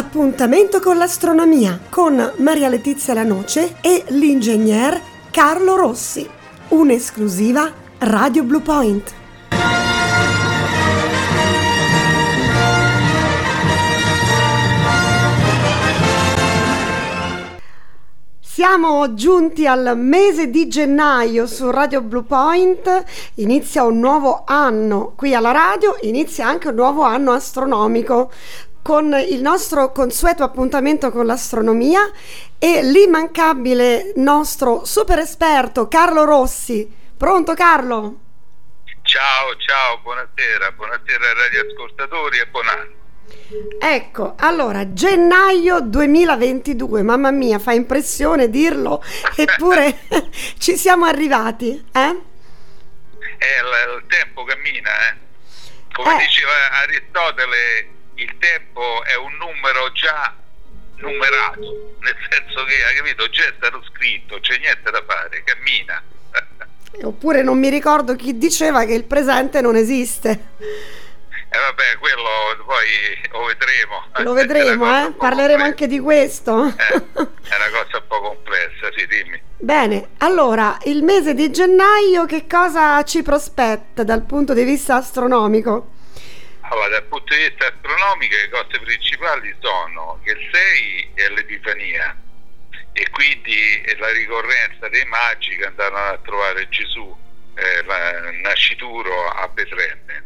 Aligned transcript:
Appuntamento 0.00 0.80
con 0.80 0.96
l'astronomia 0.96 1.78
con 1.90 2.32
Maria 2.38 2.70
Letizia 2.70 3.12
Lanoce 3.12 3.76
e 3.82 4.04
l'ingegner 4.08 4.98
Carlo 5.30 5.76
Rossi. 5.76 6.26
Un'esclusiva 6.68 7.70
Radio 7.98 8.42
Blue 8.44 8.62
Point. 8.62 9.14
Siamo 18.40 19.14
giunti 19.14 19.66
al 19.66 19.96
mese 19.96 20.48
di 20.50 20.66
gennaio 20.66 21.46
su 21.46 21.70
Radio 21.70 22.02
Blue 22.02 22.24
Point, 22.24 23.04
inizia 23.36 23.84
un 23.84 24.00
nuovo 24.00 24.42
anno 24.44 25.12
qui 25.16 25.34
alla 25.34 25.50
radio, 25.50 25.96
inizia 26.02 26.46
anche 26.46 26.68
un 26.68 26.74
nuovo 26.74 27.02
anno 27.02 27.32
astronomico 27.32 28.30
con 28.82 29.12
il 29.28 29.40
nostro 29.40 29.92
consueto 29.92 30.42
appuntamento 30.42 31.10
con 31.10 31.26
l'astronomia 31.26 32.00
e 32.58 32.82
l'immancabile 32.82 34.12
nostro 34.16 34.84
super 34.84 35.18
esperto 35.18 35.88
Carlo 35.88 36.24
Rossi. 36.24 36.90
Pronto 37.16 37.54
Carlo? 37.54 38.18
Ciao, 39.02 39.56
ciao, 39.56 39.98
buonasera, 40.02 40.72
buonasera 40.72 41.26
ai 41.26 41.34
radioascoltatori 41.34 42.38
e 42.38 42.46
buon 42.46 42.68
anno. 42.68 42.98
Ecco, 43.80 44.34
allora, 44.38 44.92
gennaio 44.92 45.80
2022, 45.80 47.02
mamma 47.02 47.30
mia, 47.30 47.58
fa 47.58 47.72
impressione 47.72 48.48
dirlo, 48.48 49.02
eppure 49.36 49.98
ci 50.58 50.76
siamo 50.76 51.04
arrivati, 51.06 51.70
eh? 51.92 52.16
Eh, 53.38 53.58
il, 53.60 53.96
il 53.96 54.04
tempo 54.08 54.44
cammina, 54.44 54.90
eh? 55.08 55.14
Come 55.92 56.14
Eh. 56.14 56.26
diceva 56.26 56.52
Aristotele, 56.82 57.88
il 58.20 58.36
tempo 58.38 59.02
è 59.04 59.16
un 59.16 59.32
numero 59.36 59.90
già 59.92 60.34
numerato, 60.96 61.94
nel 62.00 62.16
senso 62.28 62.64
che, 62.64 62.84
hai 62.84 62.96
capito, 62.96 63.28
già 63.30 63.44
è 63.44 63.54
stato 63.56 63.82
scritto, 63.84 64.38
c'è 64.40 64.58
niente 64.58 64.90
da 64.90 65.02
fare, 65.06 65.42
cammina. 65.42 66.02
Oppure 67.02 67.42
non 67.42 67.58
mi 67.58 67.70
ricordo 67.70 68.14
chi 68.16 68.36
diceva 68.36 68.84
che 68.84 68.94
il 68.94 69.04
presente 69.04 69.60
non 69.60 69.76
esiste. 69.76 70.28
E 71.52 71.58
vabbè, 71.58 71.98
quello 71.98 72.64
poi 72.64 72.86
lo 73.32 73.44
vedremo. 73.44 74.04
Lo 74.18 74.32
vedremo, 74.34 74.84
eh? 74.86 75.12
Parleremo 75.12 75.64
complessa. 75.64 75.64
anche 75.64 75.86
di 75.88 75.98
questo. 75.98 76.66
Eh, 76.66 76.72
è 76.74 77.56
una 77.56 77.70
cosa 77.72 77.96
un 77.96 78.04
po' 78.06 78.20
complessa, 78.20 78.88
sì, 78.96 79.06
dimmi. 79.06 79.40
Bene, 79.56 80.10
allora, 80.18 80.78
il 80.84 81.02
mese 81.02 81.34
di 81.34 81.50
gennaio 81.50 82.24
che 82.26 82.46
cosa 82.46 83.02
ci 83.02 83.22
prospetta 83.22 84.04
dal 84.04 84.22
punto 84.22 84.54
di 84.54 84.62
vista 84.62 84.96
astronomico? 84.96 85.98
Allora, 86.70 86.88
dal 86.88 87.04
punto 87.04 87.34
di 87.34 87.40
vista 87.48 87.66
astronomico 87.66 88.34
le 88.36 88.48
cose 88.48 88.78
principali 88.80 89.54
sono 89.60 90.20
che 90.22 90.30
il 90.30 90.48
6 90.52 91.10
è 91.14 91.28
l'Epifania 91.30 92.16
e 92.92 93.10
quindi 93.10 93.80
è 93.84 93.96
la 93.96 94.10
ricorrenza 94.12 94.88
dei 94.88 95.04
magi 95.06 95.56
che 95.56 95.66
andarono 95.66 95.98
a 96.12 96.18
trovare 96.18 96.68
Gesù, 96.68 97.16
eh, 97.56 97.82
la- 97.84 98.30
nascituro 98.42 99.28
a 99.30 99.48
Betlemme. 99.48 100.22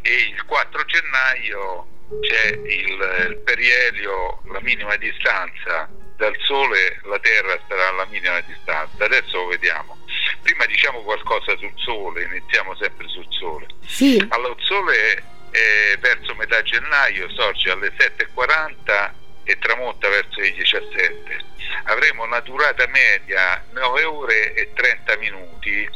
E 0.00 0.12
il 0.34 0.42
4 0.46 0.82
gennaio 0.84 1.86
c'è 2.20 2.48
il, 2.48 3.26
il 3.28 3.36
perielio, 3.44 4.40
la 4.46 4.60
minima 4.62 4.96
distanza 4.96 5.90
dal 6.16 6.34
Sole, 6.44 7.00
la 7.04 7.18
Terra 7.18 7.60
starà 7.66 7.88
alla 7.88 8.06
minima 8.06 8.40
distanza. 8.40 9.04
Adesso 9.04 9.36
lo 9.36 9.46
vediamo. 9.48 9.98
Prima 10.42 10.64
diciamo 10.66 11.02
qualcosa 11.02 11.56
sul 11.58 11.72
Sole, 11.76 12.22
iniziamo 12.22 12.74
sempre 12.76 13.08
sul 13.08 13.26
Sole. 13.30 13.66
Sì, 13.84 14.24
Allora, 14.30 14.54
il 14.56 14.64
sole 14.64 15.22
eh, 15.52 15.96
verso 16.00 16.34
metà 16.34 16.62
gennaio 16.62 17.28
sorge 17.30 17.70
alle 17.70 17.92
7.40 17.96 19.10
e 19.44 19.58
tramonta 19.58 20.08
verso 20.08 20.40
le 20.40 20.52
17. 20.52 21.50
Avremo 21.84 22.24
una 22.24 22.40
durata 22.40 22.86
media 22.88 23.62
9 23.72 24.04
ore 24.04 24.54
e 24.54 24.72
30 24.74 25.16
minuti 25.18 25.88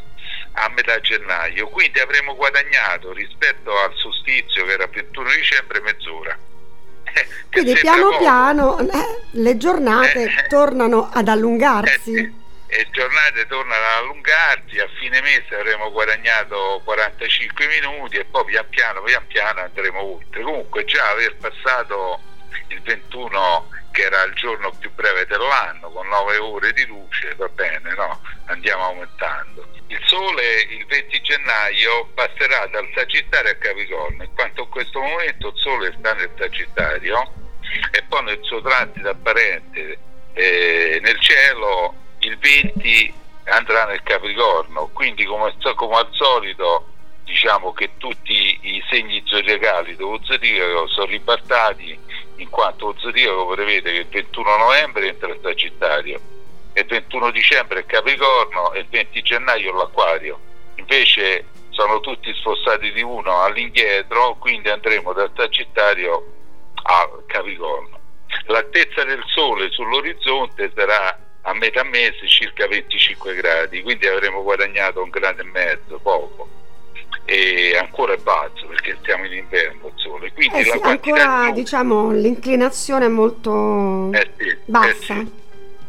a 0.59 0.69
metà 0.69 0.99
gennaio, 1.01 1.67
quindi 1.69 1.99
avremo 1.99 2.35
guadagnato 2.35 3.13
rispetto 3.13 3.77
al 3.77 3.93
solstizio 3.95 4.65
che 4.65 4.71
era 4.71 4.83
il 4.85 4.89
21 4.91 5.29
dicembre 5.29 5.81
mezz'ora. 5.81 6.37
Eh, 7.13 7.27
quindi 7.51 7.73
piano 7.75 8.05
poco. 8.09 8.17
piano 8.17 8.79
eh, 8.79 9.21
le 9.31 9.57
giornate 9.57 10.23
Eh, 10.23 10.47
tornano 10.47 11.09
ad 11.13 11.27
Eh 11.27 11.31
allungarsi. 11.31 12.13
sì, 12.13 12.33
e 12.67 12.85
giornate 12.91 13.47
tornano 13.47 13.85
ad 13.85 14.03
allungarsi, 14.03 14.79
a 14.79 14.89
fine 14.99 15.21
mese 15.21 15.55
avremo 15.55 15.89
guadagnato 15.91 16.81
45 16.83 17.67
minuti 17.67 18.17
e 18.17 18.25
poi 18.25 18.45
pian 18.45 18.67
piano, 18.69 19.01
pian 19.01 19.25
piano 19.27 19.61
andremo 19.61 20.01
oltre. 20.01 20.41
Comunque 20.41 20.83
già 20.83 21.09
aver 21.09 21.37
passato 21.37 22.19
il 22.67 22.81
21 22.81 23.69
che 23.91 24.03
era 24.03 24.23
il 24.23 24.33
giorno 24.33 24.71
più 24.77 24.91
breve 24.93 25.25
dell'anno, 25.25 25.89
con 25.89 26.07
9 26.07 26.37
ore 26.37 26.73
di 26.73 26.85
luce, 26.85 27.33
va 27.35 27.47
bene, 27.47 27.93
no? 27.95 28.21
Andiamo 28.45 28.83
aumentando. 28.83 29.65
Il 29.87 30.01
Sole 30.05 30.61
il 30.69 30.85
20 30.85 31.21
gennaio 31.21 32.07
passerà 32.13 32.67
dal 32.67 32.87
Sagittario 32.93 33.51
a 33.51 33.55
Capricorno, 33.55 34.23
in 34.23 34.33
quanto 34.35 34.63
in 34.63 34.69
questo 34.69 34.99
momento 34.99 35.47
il 35.47 35.57
Sole 35.57 35.95
sta 35.97 36.13
nel 36.13 36.31
Sagittario 36.37 37.33
e 37.91 38.03
poi 38.03 38.23
nel 38.25 38.39
suo 38.41 38.61
transito 38.61 39.09
apparente 39.09 39.97
eh, 40.33 40.99
nel 41.01 41.19
cielo 41.19 41.95
il 42.19 42.37
20 42.37 43.13
andrà 43.45 43.85
nel 43.85 44.03
Capricorno, 44.03 44.89
quindi 44.93 45.25
come, 45.25 45.53
come 45.75 45.95
al 45.95 46.09
solito 46.11 46.87
diciamo 47.23 47.73
che 47.73 47.91
tutti 47.97 48.57
i 48.61 48.83
segni 48.89 49.21
zodiacali 49.25 49.95
dello 49.97 50.19
zodiaco 50.23 50.87
sono 50.87 51.05
ribaltati 51.07 51.99
in 52.37 52.49
quanto 52.49 52.87
lo 52.87 52.95
zodiaco 52.97 53.47
prevede 53.47 53.91
che 53.91 53.97
il 53.99 54.07
21 54.07 54.57
novembre 54.57 55.07
entra 55.07 55.29
il 55.29 55.39
Sagittario, 55.41 56.19
il 56.73 56.85
21 56.85 57.31
dicembre 57.31 57.79
il 57.79 57.85
Capricorno 57.85 58.71
e 58.73 58.79
il 58.79 58.87
20 58.89 59.21
gennaio 59.21 59.73
l'Acquario. 59.73 60.39
Invece 60.75 61.45
sono 61.69 61.99
tutti 61.99 62.33
spostati 62.33 62.91
di 62.91 63.01
uno 63.01 63.41
all'indietro, 63.41 64.35
quindi 64.39 64.69
andremo 64.69 65.13
dal 65.13 65.31
Sagittario 65.35 66.33
al 66.83 67.23
Capricorno. 67.27 67.99
L'altezza 68.45 69.03
del 69.03 69.23
Sole 69.27 69.69
sull'orizzonte 69.71 70.71
sarà 70.73 71.26
a 71.47 71.53
metà 71.53 71.81
mese 71.83 72.27
circa 72.27 72.67
25 72.67 73.33
gradi, 73.35 73.81
quindi 73.81 74.05
avremo 74.05 74.43
guadagnato 74.43 75.01
un 75.01 75.09
grado 75.09 75.41
e 75.41 75.45
mezzo, 75.45 75.97
poco. 76.01 76.49
E 77.23 77.77
ancora 77.77 78.13
è 78.13 78.17
basso 78.17 78.65
perché 78.67 78.97
siamo 79.03 79.25
in 79.25 79.33
inverno 79.33 79.87
il 79.87 79.93
Sole. 79.95 80.31
Quindi 80.33 80.57
Eh 80.59 80.63
sì, 80.65 80.79
ancora 80.81 81.51
diciamo 81.51 82.11
l'inclinazione 82.11 83.05
è 83.05 83.09
molto 83.09 84.09
eh 84.13 84.29
sì, 84.37 84.47
eh 84.47 84.57
bassa. 84.65 85.15
sì. 85.15 85.45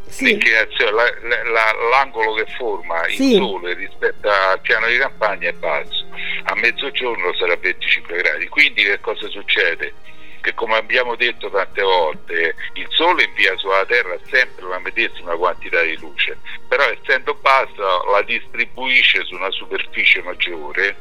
Sì, 0.08 0.24
L'inclinazione, 0.24 0.90
la- 0.92 1.14
la- 1.28 1.50
la- 1.50 1.88
l'angolo 1.90 2.32
che 2.34 2.46
forma 2.56 3.06
il 3.08 3.34
sole 3.36 3.74
rispetto 3.74 4.28
al 4.28 4.58
piano 4.62 4.86
di 4.86 4.96
campagna 4.96 5.48
è 5.48 5.52
basso. 5.52 6.06
A 6.44 6.54
mezzogiorno 6.54 7.34
sarà 7.34 7.56
25 7.56 8.16
gradi. 8.16 8.48
Quindi 8.48 8.84
che 8.84 9.00
cosa 9.00 9.28
succede? 9.28 9.92
Che 10.40 10.54
come 10.54 10.76
abbiamo 10.76 11.16
detto 11.16 11.50
tante 11.50 11.82
volte, 11.82 12.54
il 12.74 12.86
sole 12.90 13.24
invia 13.24 13.56
sulla 13.56 13.84
Terra 13.86 14.16
sempre 14.30 14.66
la 14.66 14.78
medesima 14.78 15.34
quantità 15.36 15.82
di 15.82 15.96
luce, 15.98 16.38
però 16.68 16.84
essendo 16.84 17.34
bassa 17.34 18.02
la 18.10 18.22
distribuisce 18.22 19.24
su 19.24 19.34
una 19.34 19.50
superficie 19.50 20.22
maggiore 20.22 20.96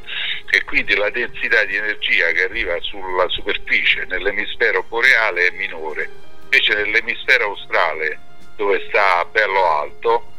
e 0.49 0.63
quindi 0.63 0.95
la 0.95 1.09
densità 1.09 1.63
di 1.65 1.75
energia 1.75 2.31
che 2.31 2.43
arriva 2.43 2.79
sulla 2.81 3.27
superficie 3.29 4.05
nell'emisfero 4.05 4.83
boreale 4.83 5.47
è 5.47 5.51
minore. 5.51 6.09
Invece 6.43 6.73
nell'emisfero 6.73 7.45
australe 7.45 8.19
dove 8.55 8.85
sta 8.89 9.23
bello 9.25 9.63
alto 9.65 10.31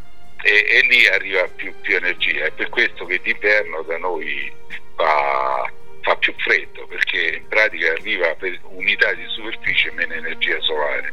e, 0.42 0.64
e 0.68 0.86
lì 0.88 1.06
arriva 1.06 1.46
più, 1.54 1.72
più 1.80 1.96
energia. 1.96 2.46
È 2.46 2.50
per 2.52 2.68
questo 2.68 3.06
che 3.06 3.20
d'inverno 3.22 3.82
da 3.82 3.98
noi 3.98 4.52
fa, 4.96 5.70
fa 6.08 6.16
più 6.16 6.34
freddo, 6.38 6.86
perché 6.86 7.36
in 7.36 7.48
pratica 7.48 7.92
arriva 7.92 8.34
per 8.34 8.58
unità 8.62 9.12
di 9.12 9.24
superficie 9.28 9.90
meno 9.92 10.14
energia 10.14 10.58
solare. 10.60 11.12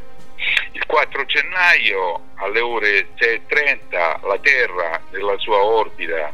Il 0.71 0.86
4 0.86 1.25
gennaio 1.25 2.21
alle 2.36 2.59
ore 2.62 3.07
6.30 3.18 4.27
la 4.27 4.39
Terra 4.42 5.01
nella 5.12 5.38
sua 5.38 5.63
orbita 5.63 6.33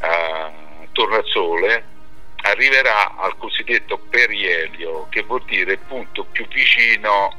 eh, 0.00 0.52
attorno 0.84 1.16
al 1.16 1.24
Sole 1.26 1.84
arriverà 2.42 3.16
al 3.16 3.36
cosiddetto 3.38 3.98
perielio, 4.10 5.06
che 5.08 5.22
vuol 5.22 5.44
dire 5.44 5.78
punto 5.78 6.24
più 6.24 6.46
vicino 6.48 7.34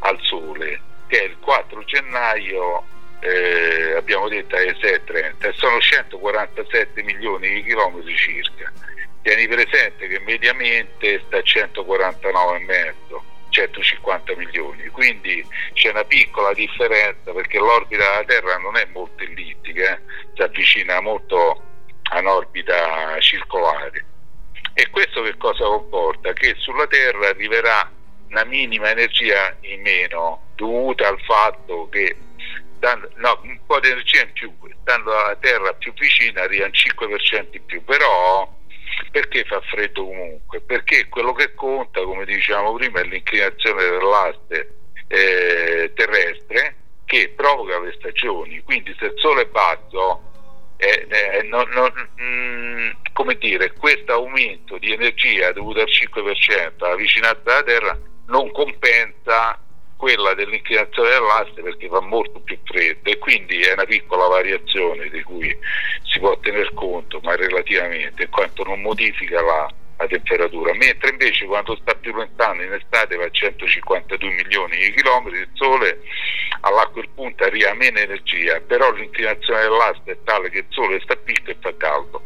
al 0.00 0.18
Sole, 0.20 0.80
che 1.06 1.22
è 1.22 1.24
il 1.24 1.38
4 1.40 1.82
gennaio, 1.84 2.84
eh, 3.20 3.94
abbiamo 3.96 4.28
detto 4.28 4.56
alle 4.56 4.76
6.30, 4.76 5.48
e 5.48 5.52
sono 5.54 5.80
147 5.80 7.02
milioni 7.02 7.48
di 7.48 7.64
chilometri 7.64 8.14
circa. 8.16 8.70
Tieni 9.22 9.46
presente 9.48 10.08
che 10.08 10.18
mediamente 10.20 11.22
sta 11.26 11.36
a 11.36 11.40
149,5, 11.40 12.94
150 13.50 14.36
milioni, 14.36 14.86
quindi 14.88 15.44
c'è 15.74 15.90
una 15.90 16.04
piccola 16.04 16.54
differenza 16.54 17.32
perché 17.32 17.58
l'orbita 17.58 18.02
della 18.02 18.24
Terra 18.24 18.56
non 18.58 18.76
è 18.76 18.86
molto 18.92 19.22
ellittica, 19.22 19.96
eh, 19.96 20.00
si 20.34 20.42
avvicina 20.42 21.00
molto 21.00 21.62
a 22.10 22.18
un'orbita 22.18 23.18
circolare. 23.20 24.04
E 24.74 24.88
questo 24.88 25.22
che 25.22 25.36
cosa 25.36 25.64
comporta? 25.64 26.32
Che 26.32 26.54
sulla 26.58 26.86
Terra 26.86 27.28
arriverà 27.28 27.90
una 28.28 28.44
minima 28.44 28.90
energia 28.90 29.54
in 29.62 29.82
meno 29.82 30.48
dovuta 30.54 31.08
al 31.08 31.20
fatto 31.22 31.88
che 31.90 32.16
no, 33.16 33.40
un 33.42 33.60
po' 33.66 33.80
di 33.80 33.88
energia 33.88 34.22
in 34.22 34.32
più, 34.32 34.52
stando 34.80 35.14
alla 35.14 35.36
Terra 35.36 35.74
più 35.74 35.92
vicina 35.92 36.42
arriva 36.42 36.64
un 36.64 36.72
5% 36.72 37.48
in 37.50 37.64
più, 37.66 37.84
però 37.84 38.48
perché 39.10 39.44
fa 39.44 39.60
freddo 39.62 40.04
comunque? 40.04 40.60
Perché 40.60 41.08
quello 41.08 41.32
che 41.32 41.54
conta, 41.54 42.02
come 42.02 42.24
dicevamo 42.24 42.74
prima, 42.74 43.00
è 43.00 43.04
l'inclinazione 43.04 43.82
dell'aste 43.82 44.74
eh, 45.08 45.92
terrestre 45.94 46.76
che 47.04 47.32
provoca 47.34 47.80
le 47.80 47.92
stagioni, 47.98 48.60
quindi 48.60 48.94
se 48.98 49.06
il 49.06 49.14
sole 49.16 49.42
è 49.42 49.46
basso 49.46 50.30
eh, 50.76 51.06
eh, 51.10 51.42
non, 51.42 51.68
non, 51.70 51.90
mh, 52.16 52.22
mm, 52.22 52.90
come 53.12 53.34
dire, 53.34 53.72
questo 53.72 54.12
aumento 54.12 54.78
di 54.78 54.92
energia 54.92 55.52
dovuto 55.52 55.80
al 55.80 55.88
5% 55.88 56.72
alla 56.78 56.94
vicinanza 56.94 57.40
della 57.42 57.62
Terra 57.62 57.98
non 58.26 58.50
compensa 58.52 59.58
quella 60.00 60.32
dell'inclinazione 60.32 61.10
dell'asse 61.10 61.60
perché 61.60 61.86
fa 61.86 62.00
molto 62.00 62.40
più 62.40 62.56
freddo 62.64 63.10
e 63.10 63.18
quindi 63.18 63.60
è 63.60 63.74
una 63.74 63.84
piccola 63.84 64.28
variazione 64.28 65.10
di 65.10 65.22
cui 65.22 65.54
si 66.10 66.18
può 66.18 66.38
tener 66.38 66.72
conto, 66.72 67.20
ma 67.22 67.36
relativamente, 67.36 68.22
in 68.22 68.30
quanto 68.30 68.64
non 68.64 68.80
modifica 68.80 69.42
la, 69.42 69.70
la 69.98 70.06
temperatura, 70.06 70.72
mentre 70.72 71.10
invece 71.10 71.44
quando 71.44 71.76
sta 71.82 71.94
più 71.94 72.14
lontano 72.14 72.62
in 72.62 72.72
estate 72.72 73.16
va 73.16 73.24
a 73.24 73.30
152 73.30 74.30
milioni 74.30 74.78
di 74.78 74.94
chilometri, 74.94 75.40
il 75.40 75.48
Sole 75.52 76.00
a 76.62 76.86
quel 76.86 77.08
punto 77.14 77.44
arriva 77.44 77.74
meno 77.74 77.98
energia, 77.98 78.58
però 78.60 78.90
l'inclinazione 78.92 79.60
dell'asse 79.60 80.00
è 80.06 80.16
tale 80.24 80.48
che 80.48 80.58
il 80.60 80.66
Sole 80.70 80.98
sta 81.02 81.14
picco 81.14 81.50
e 81.50 81.56
fa 81.60 81.74
caldo. 81.76 82.22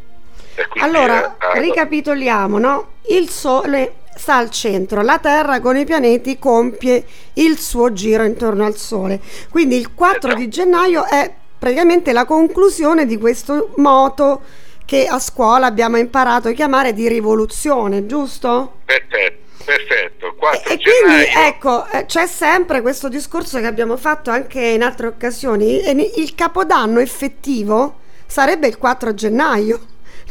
Allora, 0.77 1.37
è, 1.37 1.59
ricapitoliamo, 1.59 2.57
no? 2.57 2.93
Il 3.09 3.27
Sole 3.27 4.04
sta 4.15 4.37
al 4.37 4.49
centro, 4.49 5.01
la 5.01 5.19
Terra 5.19 5.59
con 5.59 5.77
i 5.77 5.85
pianeti 5.85 6.39
compie 6.39 7.05
il 7.33 7.59
suo 7.59 7.93
giro 7.93 8.23
intorno 8.23 8.65
al 8.65 8.75
Sole. 8.75 9.19
Quindi 9.49 9.77
il 9.77 9.93
4 9.93 10.33
di 10.33 10.47
gennaio 10.47 11.05
è 11.05 11.31
praticamente 11.57 12.13
la 12.13 12.25
conclusione 12.25 13.05
di 13.05 13.17
questo 13.17 13.73
moto 13.77 14.41
che 14.85 15.07
a 15.07 15.19
scuola 15.19 15.65
abbiamo 15.65 15.97
imparato 15.97 16.47
a 16.47 16.51
chiamare 16.51 16.93
di 16.93 17.07
rivoluzione, 17.07 18.05
giusto? 18.05 18.79
Perfetto. 18.85 19.43
Perfetto, 19.65 20.27
e, 20.27 20.73
e 20.73 20.79
quindi 20.79 21.25
ecco, 21.35 21.87
eh, 21.89 22.05
c'è 22.05 22.27
sempre 22.27 22.81
questo 22.81 23.09
discorso 23.09 23.59
che 23.59 23.65
abbiamo 23.65 23.97
fatto 23.97 24.29
anche 24.29 24.61
in 24.61 24.83
altre 24.83 25.07
occasioni, 25.07 25.89
il 26.19 26.35
capodanno 26.35 26.99
effettivo 26.99 28.01
sarebbe 28.27 28.67
il 28.67 28.77
4 28.77 29.15
gennaio, 29.15 29.79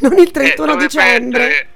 non 0.01 0.19
il 0.19 0.31
31 0.31 0.73
eh, 0.73 0.77
dicembre. 0.77 1.49
Essere 1.49 1.74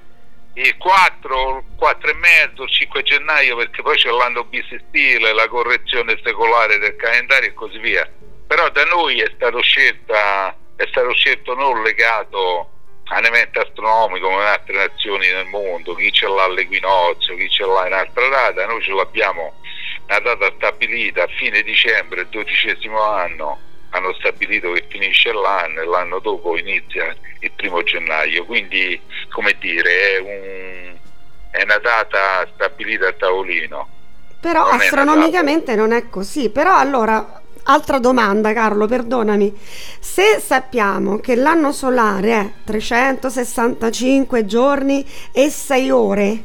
il 0.61 0.77
4, 0.77 1.57
il 1.57 1.75
4 1.77 2.09
e 2.09 2.13
mezzo, 2.15 2.63
il 2.63 2.69
5 2.69 3.03
gennaio 3.03 3.55
perché 3.55 3.81
poi 3.81 3.95
c'è 3.97 4.09
l'anno 4.09 4.43
bisestile, 4.43 5.33
la 5.33 5.47
correzione 5.47 6.19
secolare 6.23 6.77
del 6.77 6.95
calendario 6.95 7.49
e 7.49 7.53
così 7.53 7.77
via. 7.79 8.09
Però 8.47 8.69
da 8.69 8.83
noi 8.85 9.21
è 9.21 9.31
stato, 9.35 9.61
scelta, 9.61 10.55
è 10.75 10.85
stato 10.89 11.13
scelto 11.13 11.53
non 11.53 11.81
legato 11.81 12.71
a 13.05 13.17
un 13.19 13.25
evento 13.25 13.59
astronomico 13.59 14.27
come 14.27 14.41
in 14.41 14.47
altre 14.47 14.75
nazioni 14.75 15.27
nel 15.27 15.45
mondo, 15.45 15.95
chi 15.95 16.11
ce 16.11 16.27
l'ha 16.27 16.43
all'equinozio, 16.43 17.35
chi 17.35 17.49
ce 17.49 17.65
l'ha 17.65 17.87
in 17.87 17.93
altra 17.93 18.27
data, 18.27 18.65
noi 18.65 18.81
ce 18.81 18.91
l'abbiamo 18.91 19.61
una 20.07 20.19
data 20.19 20.51
stabilita 20.57 21.23
a 21.23 21.27
fine 21.27 21.61
dicembre, 21.61 22.27
dodicesimo 22.29 23.01
anno, 23.01 23.59
hanno 23.89 24.13
stabilito 24.13 24.71
che 24.71 24.85
finisce 24.87 25.31
l'anno 25.31 25.81
e 25.81 25.85
l'anno 25.85 26.19
dopo 26.19 26.57
inizia 26.57 27.15
il 27.39 27.51
primo 27.55 27.81
gennaio, 27.83 28.45
quindi 28.45 28.99
come 29.29 29.55
dire 29.59 30.17
è, 30.17 30.19
un, 30.19 30.95
è 31.51 31.63
una 31.63 31.77
data 31.77 32.47
stabilita 32.53 33.07
a 33.07 33.13
tavolino. 33.13 33.87
Però 34.39 34.69
non 34.69 34.79
astronomicamente 34.79 35.73
è 35.73 35.75
non 35.75 35.91
è 35.91 36.07
così, 36.09 36.49
però 36.49 36.77
allora 36.77 37.41
altra 37.63 37.99
domanda 37.99 38.53
Carlo, 38.53 38.85
perdonami, 38.85 39.57
se 39.99 40.39
sappiamo 40.39 41.19
che 41.19 41.35
l'anno 41.35 41.71
solare 41.71 42.31
è 42.31 42.51
365 42.63 44.45
giorni 44.45 45.05
e 45.31 45.49
6 45.49 45.89
ore, 45.89 46.43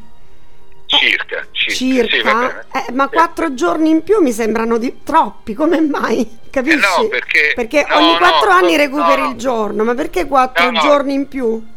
Circa, 0.98 1.46
circa, 1.52 2.08
circa 2.08 2.66
sì, 2.70 2.88
eh, 2.88 2.92
ma 2.92 3.08
quattro 3.08 3.54
giorni 3.54 3.90
in 3.90 4.02
più 4.02 4.20
mi 4.20 4.32
sembrano 4.32 4.78
di, 4.78 5.02
troppi, 5.02 5.54
come 5.54 5.80
mai? 5.80 6.38
Capisci? 6.50 6.76
Eh 6.76 7.02
no, 7.02 7.08
perché, 7.08 7.52
perché 7.54 7.86
no, 7.88 7.96
ogni 7.96 8.16
quattro 8.16 8.50
no, 8.50 8.56
anni 8.56 8.76
recuperi 8.76 9.28
il 9.28 9.34
giorno, 9.34 9.84
ma 9.84 9.94
perché 9.94 10.26
quattro 10.26 10.70
giorni 10.72 11.14
in 11.14 11.28
più? 11.28 11.72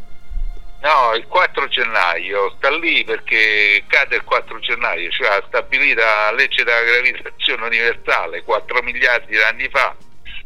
No, 0.80 1.12
il 1.16 1.26
4 1.26 1.66
gennaio 1.66 2.54
sta 2.56 2.70
lì 2.70 3.02
perché 3.02 3.82
cade 3.88 4.16
il 4.16 4.22
4 4.22 4.60
gennaio, 4.60 5.10
cioè 5.10 5.26
ha 5.26 5.44
stabilita 5.48 6.04
la 6.30 6.32
legge 6.32 6.62
della 6.62 6.82
gravitazione 6.82 7.66
universale 7.66 8.44
4 8.44 8.82
miliardi 8.82 9.32
di 9.32 9.42
anni 9.42 9.68
fa, 9.68 9.96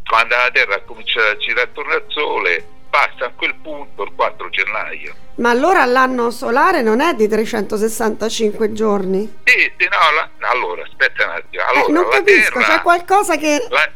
quando 0.06 0.34
la 0.34 0.50
Terra 0.50 0.76
ha 0.76 0.80
cominciato 0.80 1.28
a 1.28 1.36
girare 1.36 1.68
attorno 1.68 1.92
al 1.92 2.04
Sole, 2.08 2.66
passa 2.92 3.24
a 3.24 3.32
quel 3.34 3.54
punto 3.54 4.02
il 4.02 4.12
4 4.14 4.50
gennaio. 4.50 5.14
Ma 5.36 5.48
allora 5.48 5.86
l'anno 5.86 6.30
solare 6.30 6.82
non 6.82 7.00
è 7.00 7.14
di 7.14 7.26
365 7.26 8.74
giorni? 8.74 9.40
Sì, 9.44 9.72
sì, 9.78 9.88
no, 9.88 9.96
la, 10.14 10.28
allora 10.50 10.82
aspetta 10.82 11.24
un 11.24 11.30
attimo. 11.30 11.62
Allora, 11.64 11.86
eh, 11.86 11.92
non 11.92 12.06
capisco, 12.10 12.58
terra, 12.58 12.66
c'è 12.66 12.82
qualcosa 12.82 13.36
che... 13.36 13.66
La, 13.70 13.90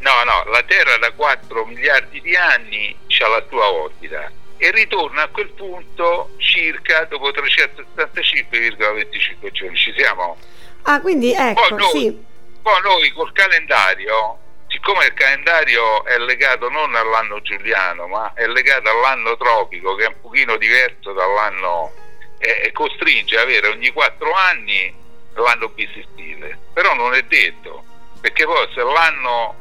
no, 0.00 0.24
no, 0.24 0.42
la 0.50 0.60
Terra 0.66 0.98
da 0.98 1.12
4 1.12 1.66
miliardi 1.66 2.20
di 2.20 2.34
anni 2.34 2.98
ha 3.22 3.28
la 3.28 3.44
sua 3.48 3.70
orbita 3.70 4.28
e 4.56 4.72
ritorna 4.72 5.22
a 5.22 5.28
quel 5.28 5.50
punto 5.50 6.30
circa 6.38 7.04
dopo 7.04 7.28
375,25 7.28 9.52
giorni. 9.52 9.76
Ci 9.76 9.94
siamo? 9.96 10.36
Ah, 10.82 11.00
quindi 11.00 11.32
ecco, 11.32 11.68
poi 11.68 11.78
noi, 11.78 11.90
sì. 11.90 12.24
Poi 12.60 12.80
noi 12.82 13.12
col 13.12 13.30
calendario 13.30 14.38
siccome 14.72 15.04
il 15.04 15.12
calendario 15.12 16.04
è 16.04 16.18
legato 16.18 16.70
non 16.70 16.94
all'anno 16.94 17.40
giuliano, 17.42 18.08
ma 18.08 18.32
è 18.34 18.46
legato 18.46 18.88
all'anno 18.88 19.36
tropico, 19.36 19.94
che 19.94 20.04
è 20.04 20.08
un 20.08 20.20
pochino 20.20 20.56
diverso 20.56 21.12
dall'anno, 21.12 21.92
e 22.38 22.62
eh, 22.64 22.72
costringe 22.72 23.36
ad 23.36 23.42
avere 23.42 23.68
ogni 23.68 23.90
quattro 23.90 24.32
anni 24.32 24.92
l'anno 25.34 25.68
bisestile. 25.68 26.58
Però 26.72 26.94
non 26.94 27.14
è 27.14 27.22
detto, 27.22 27.84
perché 28.20 28.44
poi 28.44 28.66
se 28.74 28.82
l'anno 28.82 29.54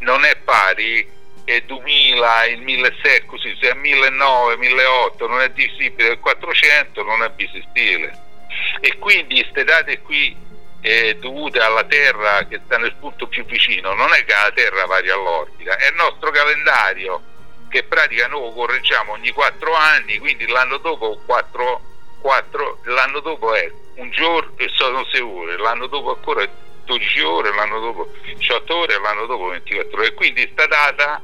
non 0.00 0.24
è 0.24 0.36
pari, 0.36 1.18
è 1.44 1.60
2000, 1.62 2.44
il 2.46 2.60
1600, 2.60 3.26
così, 3.26 3.56
se 3.60 3.70
è 3.70 3.74
1009, 3.74 4.56
1008 4.56 5.28
non 5.28 5.40
è 5.40 5.50
divisibile 5.50 6.08
del 6.08 6.20
400, 6.20 7.02
non 7.04 7.22
è 7.22 7.30
bisestile. 7.30 8.28
E 8.80 8.98
quindi 8.98 9.40
queste 9.40 9.64
date 9.64 10.00
qui 10.00 10.36
eh, 10.80 11.16
dovute 11.18 11.60
alla 11.60 11.84
Terra 11.84 12.46
che 12.46 12.60
sta 12.64 12.78
nel 12.78 12.94
punto 12.96 13.26
più 13.26 13.44
vicino, 13.44 13.94
non 13.94 14.12
è 14.12 14.24
che 14.24 14.32
la 14.32 14.52
Terra 14.52 14.86
varia 14.86 15.14
all'orbita, 15.14 15.76
è 15.76 15.88
il 15.88 15.94
nostro 15.94 16.30
calendario 16.30 17.22
che 17.68 17.84
pratica 17.84 18.26
noi 18.26 18.52
correggiamo 18.52 19.12
ogni 19.12 19.30
4 19.30 19.74
anni, 19.74 20.18
quindi 20.18 20.46
l'anno 20.48 20.78
dopo 20.78 21.20
4, 21.24 21.80
4 22.20 22.80
l'anno 22.84 23.20
dopo 23.20 23.54
è 23.54 23.70
un 23.96 24.10
giorno 24.10 24.52
e 24.56 24.68
sono 24.74 25.04
6 25.04 25.20
ore, 25.20 25.56
l'anno 25.56 25.86
dopo 25.86 26.14
ancora 26.14 26.44
12 26.84 27.20
ore, 27.20 27.54
l'anno 27.54 27.78
dopo 27.78 28.10
18 28.22 28.76
ore, 28.76 28.98
l'anno 28.98 29.26
dopo 29.26 29.48
24 29.48 29.98
ore. 29.98 30.14
Quindi 30.14 30.48
sta 30.50 30.66
data 30.66 31.22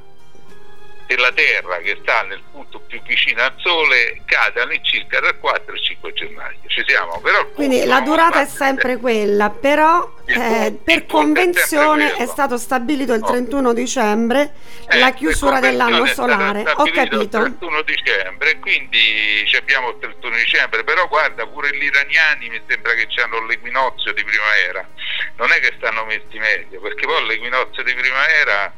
della 1.06 1.32
Terra 1.32 1.78
che 1.78 1.98
sta 2.02 2.22
nel 2.22 2.42
punto 2.50 2.80
più 2.80 3.00
vicino 3.02 3.42
al 3.42 3.54
Sole 3.58 4.22
cade 4.24 4.60
all'incirca 4.60 5.20
dal 5.20 5.38
4 5.38 5.72
al 5.72 5.80
5 5.80 6.12
gennaio. 6.12 6.58
Ci 6.66 6.84
siamo, 6.86 7.20
però 7.20 7.46
Quindi 7.50 7.84
la 7.84 8.00
durata 8.00 8.40
è 8.40 8.46
sempre 8.46 8.96
quella, 8.96 9.50
però 9.50 10.14
eh, 10.26 10.76
per 10.82 11.06
convenzione 11.06 12.14
è, 12.14 12.22
è, 12.22 12.26
stato 12.26 12.58
stabilito 12.58 13.14
il 13.14 13.22
31 13.22 13.72
dicembre 13.72 14.52
eh, 14.88 14.98
la 14.98 15.12
chiusura 15.12 15.60
dell'anno 15.60 16.04
solare. 16.06 16.64
Ho 16.76 16.84
capito. 16.90 17.38
Il 17.38 17.56
31 17.56 17.82
dicembre, 17.82 18.58
quindi 18.58 19.44
abbiamo 19.56 19.90
il 19.90 19.98
31 20.00 20.36
dicembre, 20.36 20.84
però 20.84 21.06
guarda 21.08 21.46
pure 21.46 21.74
gli 21.76 21.84
iraniani 21.84 22.48
mi 22.48 22.60
sembra 22.66 22.92
che 22.94 23.06
hanno 23.22 23.44
l'equinozio 23.46 24.12
di 24.12 24.24
primavera. 24.24 24.86
Non 25.36 25.50
è 25.52 25.60
che 25.60 25.72
stanno 25.76 26.04
messi 26.04 26.38
meglio, 26.38 26.80
perché 26.80 27.06
poi 27.06 27.26
l'equinozio 27.26 27.82
di 27.82 27.94
primavera 27.94 28.72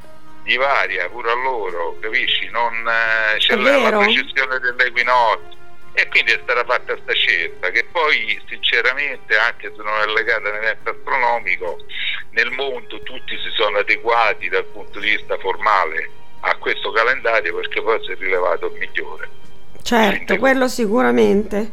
gli 0.48 0.56
varia 0.56 1.06
pure 1.10 1.30
a 1.30 1.34
loro, 1.34 1.98
capisci? 2.00 2.48
Non, 2.48 2.72
eh, 2.88 3.36
c'è 3.36 3.54
la, 3.54 3.76
la 3.90 3.98
precessione 3.98 4.58
dell'equinozio 4.58 5.56
e 5.92 6.08
quindi 6.08 6.32
è 6.32 6.40
stata 6.42 6.64
fatta 6.64 6.94
questa 6.94 7.12
scelta 7.12 7.70
che 7.70 7.84
poi 7.92 8.40
sinceramente 8.48 9.36
anche 9.36 9.70
se 9.76 9.82
non 9.82 10.00
è 10.00 10.06
legata 10.06 10.48
all'evento 10.48 10.90
astronomico 10.90 11.84
nel 12.30 12.50
mondo 12.52 13.02
tutti 13.02 13.36
si 13.36 13.50
sono 13.54 13.78
adeguati 13.78 14.48
dal 14.48 14.64
punto 14.64 15.00
di 15.00 15.10
vista 15.10 15.36
formale 15.38 16.08
a 16.40 16.56
questo 16.56 16.92
calendario 16.92 17.56
perché 17.56 17.82
poi 17.82 18.02
si 18.04 18.12
è 18.12 18.16
rilevato 18.16 18.72
il 18.72 18.78
migliore. 18.78 19.28
Certo 19.82 20.24
quindi, 20.24 20.38
quello 20.38 20.68
sicuramente. 20.68 21.70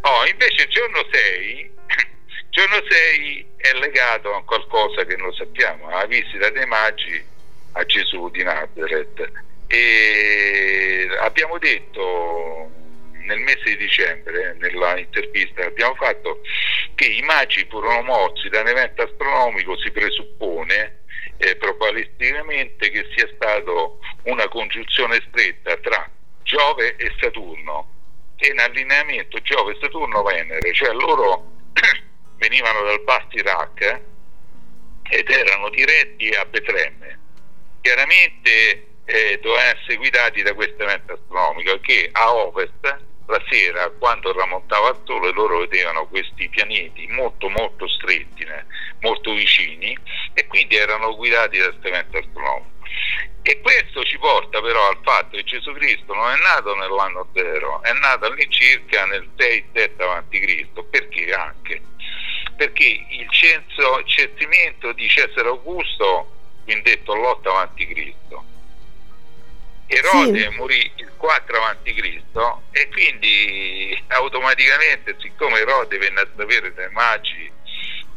Oh, 0.00 0.24
invece 0.24 0.62
il 0.62 0.68
giorno 0.68 1.04
6 1.10 1.70
giorno 2.48 2.76
6 2.88 3.46
è 3.56 3.72
legato 3.80 4.34
a 4.34 4.44
qualcosa 4.44 5.04
che 5.04 5.16
non 5.16 5.32
sappiamo 5.34 5.88
alla 5.88 6.06
visita 6.06 6.48
dei 6.50 6.66
magi 6.66 7.34
a 7.76 7.84
Gesù 7.84 8.30
di 8.30 8.42
Nazareth. 8.42 9.32
E 9.68 11.08
abbiamo 11.20 11.58
detto 11.58 12.70
nel 13.26 13.38
mese 13.40 13.62
di 13.64 13.76
dicembre, 13.76 14.56
nella 14.58 14.98
intervista 14.98 15.62
che 15.62 15.66
abbiamo 15.66 15.94
fatto, 15.96 16.40
che 16.94 17.06
i 17.06 17.22
magi 17.22 17.66
furono 17.68 18.02
mossi 18.02 18.48
da 18.48 18.60
un 18.60 18.68
evento 18.68 19.02
astronomico, 19.02 19.76
si 19.78 19.90
presuppone 19.90 21.02
eh, 21.38 21.56
probabilisticamente 21.56 22.90
che 22.90 23.06
sia 23.14 23.28
stata 23.34 23.72
una 24.24 24.48
congiunzione 24.48 25.22
stretta 25.28 25.76
tra 25.78 26.08
Giove 26.42 26.96
e 26.96 27.12
Saturno 27.20 27.92
e 28.36 28.48
in 28.48 28.60
allineamento 28.60 29.40
Giove, 29.40 29.76
Saturno, 29.80 30.22
Venere, 30.22 30.72
cioè 30.72 30.92
loro 30.92 31.50
venivano 32.38 32.82
dal 32.82 33.02
Basso 33.02 33.28
Iraq 33.32 33.80
eh, 33.82 34.02
ed 35.10 35.28
erano 35.28 35.68
diretti 35.70 36.28
a 36.30 36.44
Betlemme. 36.44 37.18
Chiaramente 37.86 38.88
eh, 39.04 39.38
dovevano 39.40 39.78
essere 39.78 39.94
guidati 39.94 40.42
da 40.42 40.54
questo 40.54 40.82
evento 40.82 41.12
astronomico 41.12 41.78
che 41.78 42.08
a 42.10 42.34
ovest 42.34 42.98
la 43.26 43.40
sera 43.48 43.88
quando 43.90 44.34
tramontava 44.34 44.88
il 44.88 45.02
sole 45.04 45.30
loro 45.30 45.60
vedevano 45.60 46.08
questi 46.08 46.48
pianeti 46.48 47.06
molto 47.06 47.48
molto 47.48 47.86
stretti, 47.86 48.42
né? 48.42 48.66
molto 49.02 49.34
vicini 49.34 49.96
e 50.34 50.48
quindi 50.48 50.74
erano 50.74 51.14
guidati 51.14 51.58
da 51.58 51.68
questo 51.68 51.86
evento 51.86 52.18
astronomico. 52.18 52.70
E 53.42 53.60
questo 53.60 54.02
ci 54.02 54.18
porta 54.18 54.60
però 54.60 54.88
al 54.88 54.98
fatto 55.04 55.36
che 55.36 55.44
Gesù 55.44 55.72
Cristo 55.74 56.12
non 56.12 56.28
è 56.32 56.38
nato 56.42 56.74
nell'anno 56.74 57.28
zero, 57.34 57.84
è 57.84 57.92
nato 57.92 58.26
all'incirca 58.26 59.06
nel 59.06 59.30
6-7 59.36 60.02
a.C. 60.02 60.82
Perché 60.90 61.32
anche? 61.32 61.82
Perché 62.56 63.06
il 63.10 63.30
censo, 63.30 64.02
censimento 64.06 64.90
di 64.90 65.08
Cesare 65.08 65.46
Augusto, 65.46 66.35
quindi 66.66 66.90
detto 66.90 67.14
l'8 67.14 67.48
a.C., 67.48 68.14
Erode 69.88 70.40
sì. 70.40 70.56
morì 70.56 70.92
il 70.96 71.12
4 71.16 71.62
a.C. 71.62 72.20
e 72.72 72.88
quindi 72.88 74.04
automaticamente, 74.08 75.14
siccome 75.20 75.60
Erode 75.60 75.96
venne 75.96 76.22
a 76.22 76.28
sapere 76.36 76.74
dai 76.74 76.90
magi 76.90 77.48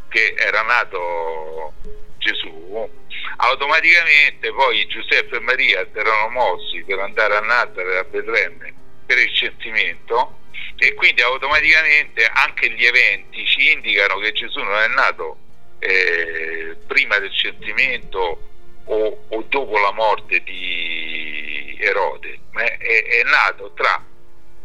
che 0.09 0.33
era 0.35 0.63
nato 0.63 1.73
Gesù, 2.17 2.89
automaticamente 3.37 4.51
poi 4.51 4.87
Giuseppe 4.87 5.35
e 5.35 5.39
Maria 5.41 5.87
si 5.91 5.99
erano 5.99 6.29
mossi 6.29 6.83
per 6.83 6.97
andare 6.99 7.37
a 7.37 7.41
Nazareth 7.41 7.97
a 7.97 8.03
Betlemme 8.03 8.73
per 9.05 9.19
il 9.19 9.31
censimento 9.35 10.39
e 10.75 10.95
quindi 10.95 11.21
automaticamente 11.21 12.25
anche 12.25 12.71
gli 12.71 12.83
eventi 12.83 13.45
ci 13.45 13.71
indicano 13.71 14.17
che 14.17 14.31
Gesù 14.31 14.59
non 14.59 14.79
è 14.79 14.87
nato 14.87 15.37
eh, 15.79 16.77
prima 16.87 17.17
del 17.19 17.33
censimento 17.33 18.47
o, 18.85 19.25
o, 19.27 19.45
dopo 19.47 19.77
la 19.77 19.91
morte 19.91 20.41
di 20.43 21.77
Erode, 21.79 22.39
ma 22.51 22.63
è, 22.63 22.77
è 22.77 23.23
nato 23.23 23.71
tra 23.75 24.03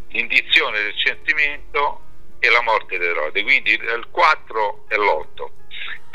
l'indizione 0.09 0.83
del 0.83 0.97
censimento 0.97 2.01
e 2.39 2.51
la 2.51 2.63
morte 2.63 2.99
di 2.99 3.05
Erode, 3.05 3.43
quindi 3.43 3.73
il 3.73 4.07
4 4.11 4.87
e 4.89 4.97
l'8 4.97 5.51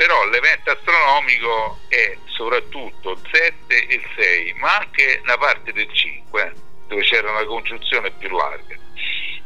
però 0.00 0.24
l'evento 0.30 0.70
astronomico 0.70 1.80
è 1.88 2.16
soprattutto 2.24 3.10
il 3.10 3.20
7 3.30 3.86
e 3.86 3.94
il 3.96 4.08
6, 4.16 4.54
ma 4.54 4.78
anche 4.78 5.20
una 5.22 5.36
parte 5.36 5.72
del 5.74 5.92
5, 5.92 6.54
dove 6.88 7.02
c'era 7.02 7.30
una 7.30 7.44
congiunzione 7.44 8.10
più 8.12 8.34
larga. 8.34 8.78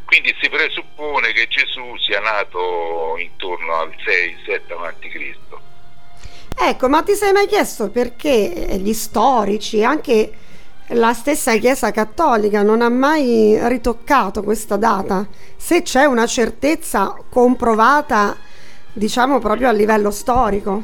Quindi 0.05 0.35
si 0.41 0.49
presuppone 0.49 1.33
che 1.33 1.49
Gesù 1.49 1.97
sia 1.99 2.21
nato 2.21 3.17
intorno 3.19 3.75
al 3.77 3.91
6-7 3.91 4.73
a.C. 4.73 5.37
Ecco, 6.57 6.89
ma 6.89 7.03
ti 7.03 7.15
sei 7.15 7.33
mai 7.33 7.47
chiesto 7.47 7.91
perché 7.91 8.79
gli 8.79 8.93
storici, 8.93 9.83
anche 9.83 10.33
la 10.89 11.13
stessa 11.13 11.57
Chiesa 11.57 11.91
Cattolica, 11.91 12.63
non 12.63 12.81
ha 12.81 12.89
mai 12.89 13.59
ritoccato 13.69 14.43
questa 14.43 14.77
data? 14.77 15.27
Se 15.57 15.83
c'è 15.83 16.05
una 16.05 16.27
certezza 16.27 17.17
comprovata 17.29 18.37
diciamo 18.93 19.41
proprio 19.41 19.69
a 19.69 19.73
livello 19.73 20.11
storico? 20.11 20.83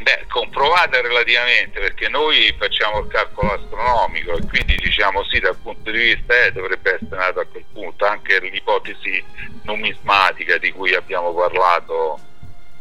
Beh, 0.00 0.26
comprovata 0.28 1.00
relativamente 1.00 1.80
perché 1.80 2.08
noi 2.08 2.54
facciamo 2.58 3.00
il 3.00 3.08
calcolo 3.08 3.52
astronomico 3.54 4.36
e 4.36 4.46
quindi 4.46 4.76
diciamo 4.76 5.24
sì 5.24 5.38
dal 5.40 5.56
punto 5.56 5.90
di 5.90 5.98
vista 5.98 6.44
eh, 6.44 6.52
dovrebbe 6.52 6.94
essere 6.94 7.16
nato 7.16 7.40
a 7.40 7.46
quel 7.46 7.64
punto 7.72 8.04
anche 8.04 8.38
l'ipotesi 8.40 9.24
numismatica 9.62 10.58
di 10.58 10.70
cui 10.72 10.94
abbiamo 10.94 11.32
parlato 11.34 12.20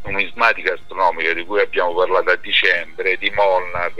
numismatica 0.03 0.73
astronomica 0.73 1.33
di 1.33 1.45
cui 1.45 1.61
abbiamo 1.61 1.93
parlato 1.93 2.31
a 2.31 2.35
dicembre 2.35 3.17
di 3.17 3.31
Molnar 3.31 3.93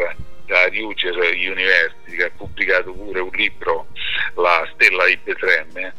da 0.45 0.67
Ruger 0.67 1.15
University 1.15 2.17
che 2.17 2.25
ha 2.25 2.31
pubblicato 2.35 2.93
pure 2.93 3.19
un 3.19 3.31
libro 3.31 3.87
La 4.35 4.67
stella 4.73 5.05
di 5.05 5.17
Betlemme 5.17 5.93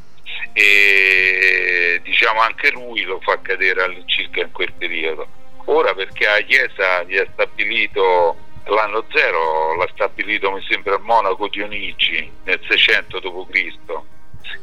e 0.53 2.01
diciamo 2.03 2.41
anche 2.41 2.71
lui 2.71 3.03
lo 3.03 3.21
fa 3.21 3.41
cadere 3.41 3.83
all'incirca 3.83 4.41
in 4.41 4.53
quel 4.53 4.73
periodo. 4.73 5.45
Ora 5.67 5.95
perché 5.95 6.27
la 6.27 6.41
Chiesa 6.41 7.03
gli 7.05 7.17
ha 7.17 7.27
stabilito 7.33 8.37
l'anno 8.65 9.05
zero, 9.13 9.77
l'ha 9.77 9.89
stabilito 9.93 10.51
mi 10.51 10.63
sembra 10.69 10.97
a 10.97 10.99
Monaco 10.99 11.49
Dionigi 11.49 12.31
nel 12.45 12.61
600 12.69 13.21
d.C. 13.21 14.01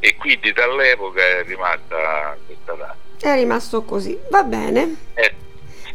e 0.00 0.16
quindi 0.16 0.52
dall'epoca 0.52 1.20
è 1.20 1.44
rimasta 1.44 2.36
questa 2.46 2.72
data. 2.74 2.96
È 3.20 3.34
rimasto 3.34 3.82
così, 3.82 4.18
va 4.30 4.42
bene. 4.42 4.96
Eh, 5.14 5.34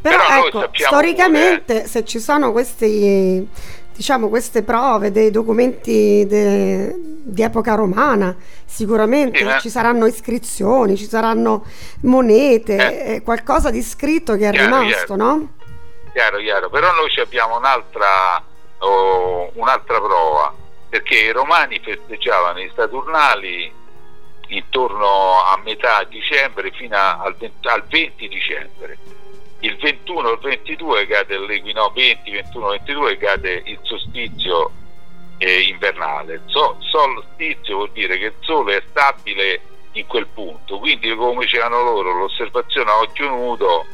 però, 0.02 0.18
però 0.18 0.48
ecco, 0.48 0.70
storicamente 0.74 1.74
pure, 1.74 1.88
se 1.88 2.06
ci 2.06 2.20
sono 2.20 2.52
questi 2.52 3.48
diciamo, 4.00 4.30
queste 4.30 4.64
prove 4.64 5.12
dei 5.12 5.30
documenti 5.30 6.26
de, 6.26 6.96
di 7.30 7.42
epoca 7.42 7.76
romana, 7.76 8.36
sicuramente 8.66 9.40
sì, 9.40 9.60
ci 9.62 9.70
saranno 9.70 10.06
iscrizioni, 10.06 10.96
ci 10.96 11.06
saranno 11.06 11.66
monete, 12.02 12.76
eh. 12.76 13.16
eh. 13.16 13.22
qualcosa 13.22 13.70
di 13.72 13.82
scritto 13.82 14.36
che 14.36 14.50
è 14.50 14.52
chiaro, 14.52 14.66
rimasto, 14.66 15.16
chiaro. 15.16 15.24
no? 15.24 15.54
Chiaro, 16.12 16.38
chiaro, 16.40 16.70
però 16.70 16.92
noi 16.94 17.10
abbiamo 17.22 17.58
un'altra, 17.58 18.44
oh, 18.80 19.52
un'altra 19.54 20.00
prova, 20.00 20.54
perché 20.90 21.16
i 21.16 21.32
romani 21.32 21.80
festeggiavano 21.84 22.60
i 22.60 22.72
Saturnali 22.76 23.72
intorno 24.48 25.44
a 25.44 25.60
metà 25.64 26.04
dicembre 26.10 26.72
fino 26.72 26.98
al 26.98 27.36
20, 27.38 27.68
al 27.68 27.84
20 27.88 28.28
dicembre 28.28 28.98
il 29.62 29.76
21 29.78 30.32
il 30.32 30.40
22 30.42 31.08
cade 31.08 31.38
l'equino 31.38 31.92
20 31.94 32.32
21 32.32 32.68
22 32.68 33.18
cade 33.18 33.62
il 33.66 33.80
solstizio 33.84 34.72
eh, 35.40 35.62
invernale 35.62 36.42
so, 36.48 36.78
solstizio 36.80 37.78
vuol 37.78 37.92
dire 37.92 38.18
che 38.18 38.26
il 38.26 38.34
sole 38.42 38.78
è 38.78 38.84
stabile 38.90 39.62
in 39.94 40.06
quel 40.06 40.28
punto 40.28 40.78
quindi 40.80 41.14
come 41.16 41.46
dicevano 41.46 41.82
loro 41.82 42.18
l'osservazione 42.18 42.92
a 42.92 43.00
occhio 43.00 43.30
nudo 43.30 43.86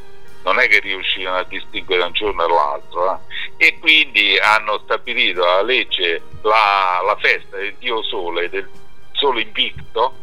non 0.43 0.59
è 0.59 0.67
che 0.67 0.79
riuscivano 0.79 1.37
a 1.37 1.43
distinguere 1.43 2.03
un 2.03 2.11
giorno 2.11 2.43
all'altro 2.43 3.19
eh? 3.57 3.67
e 3.67 3.79
quindi 3.79 4.37
hanno 4.37 4.79
stabilito 4.83 5.43
la 5.43 5.61
legge 5.61 6.21
la, 6.41 7.01
la 7.05 7.15
festa 7.19 7.57
del 7.57 7.75
dio 7.79 8.03
sole 8.03 8.49
del 8.49 8.67
sole 9.13 9.41
invicto 9.41 10.15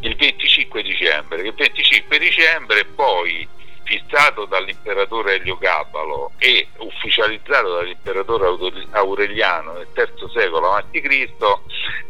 il 0.00 0.16
25 0.16 0.82
dicembre 0.82 1.42
il 1.42 1.54
25 1.54 2.18
dicembre 2.18 2.84
poi 2.86 3.46
fissato 3.92 4.46
dall'imperatore 4.46 5.34
Eliogabalo 5.34 6.32
e 6.38 6.66
ufficializzato 6.78 7.74
dall'imperatore 7.74 8.46
Aureliano 8.92 9.72
nel 9.74 9.88
III 9.94 10.30
secolo 10.32 10.72
a.C., 10.72 10.98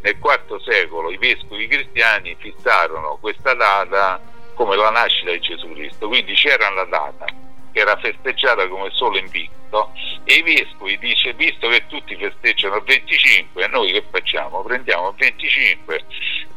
nel 0.03 0.17
IV 0.21 0.63
secolo 0.63 1.11
i 1.11 1.17
vescovi 1.17 1.67
cristiani 1.67 2.37
fissarono 2.39 3.19
questa 3.21 3.55
data 3.55 4.21
come 4.55 4.77
la 4.77 4.91
nascita 4.91 5.33
di 5.33 5.41
Gesù 5.41 5.73
Cristo, 5.73 6.07
quindi 6.07 6.35
c'era 6.35 6.71
la 6.71 6.85
data 6.85 7.25
che 7.73 7.81
era 7.81 7.97
festeggiata 7.97 8.69
come 8.69 8.91
solo 8.91 9.19
invicto 9.19 9.93
e 10.25 10.35
i 10.35 10.43
vescovi 10.43 10.99
dice 10.99 11.33
visto 11.33 11.69
che 11.69 11.87
tutti 11.89 12.15
festeggiano 12.15 12.77
il 12.77 12.83
25 12.85 13.67
noi 13.69 13.93
che 13.93 14.05
facciamo? 14.09 14.63
Prendiamo 14.63 15.09
il 15.09 15.15
25 15.17 16.05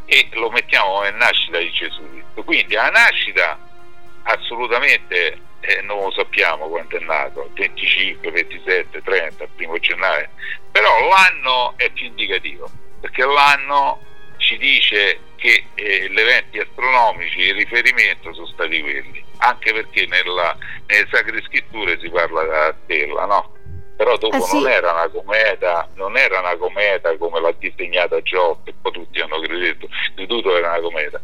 e 0.06 0.30
lo 0.34 0.52
mettiamo 0.52 0.96
come 0.96 1.12
nascita 1.12 1.58
di 1.58 1.72
Gesù 1.72 2.02
Cristo 2.12 2.44
quindi 2.44 2.74
la 2.74 2.90
nascita 2.90 3.58
assolutamente 4.26 5.40
eh, 5.60 5.82
non 5.82 6.00
lo 6.00 6.12
sappiamo 6.12 6.68
quando 6.68 6.98
è 6.98 7.00
nato, 7.02 7.50
25, 7.54 8.32
27, 8.32 9.02
30, 9.02 9.48
primo 9.56 9.78
gennaio, 9.80 10.30
però 10.72 11.08
l'anno 11.08 11.74
è 11.78 11.90
più 11.92 12.06
indicativo, 12.06 12.70
perché 13.02 13.26
l'anno 13.26 14.02
ci 14.38 14.58
dice 14.58 15.20
che 15.36 15.66
eh, 15.76 16.10
gli 16.10 16.20
eventi 16.20 16.60
astronomici 16.60 17.38
di 17.38 17.52
riferimento 17.54 18.34
sono 18.34 18.48
stati 18.48 18.82
quelli, 18.82 19.24
anche 19.38 19.74
perché 19.74 20.06
nella, 20.08 20.56
nelle 20.88 21.08
sacre 21.12 21.42
scritture 21.44 22.00
si 22.00 22.10
parla 22.10 22.44
della 22.44 22.76
stella, 22.84 23.26
no? 23.26 23.54
Però 23.98 24.18
dopo 24.18 24.36
eh 24.36 24.42
sì. 24.42 24.62
non 24.62 24.70
era 24.70 24.92
una 24.92 25.08
cometa, 25.08 25.90
non 25.96 26.18
era 26.18 26.40
una 26.40 26.58
cometa 26.58 27.16
come 27.18 27.40
l'ha 27.40 27.54
disegnata 27.58 28.22
Giotto, 28.22 28.70
e 28.70 28.74
poi 28.82 28.92
tutti 28.92 29.20
hanno 29.22 29.40
creduto, 29.40 29.88
creduto 30.16 30.56
era 30.56 30.70
una 30.72 30.82
cometa 30.82 31.22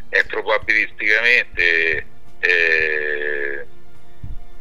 e 0.10 0.24
probabilisticamente 0.26 2.14
eh, 2.48 3.66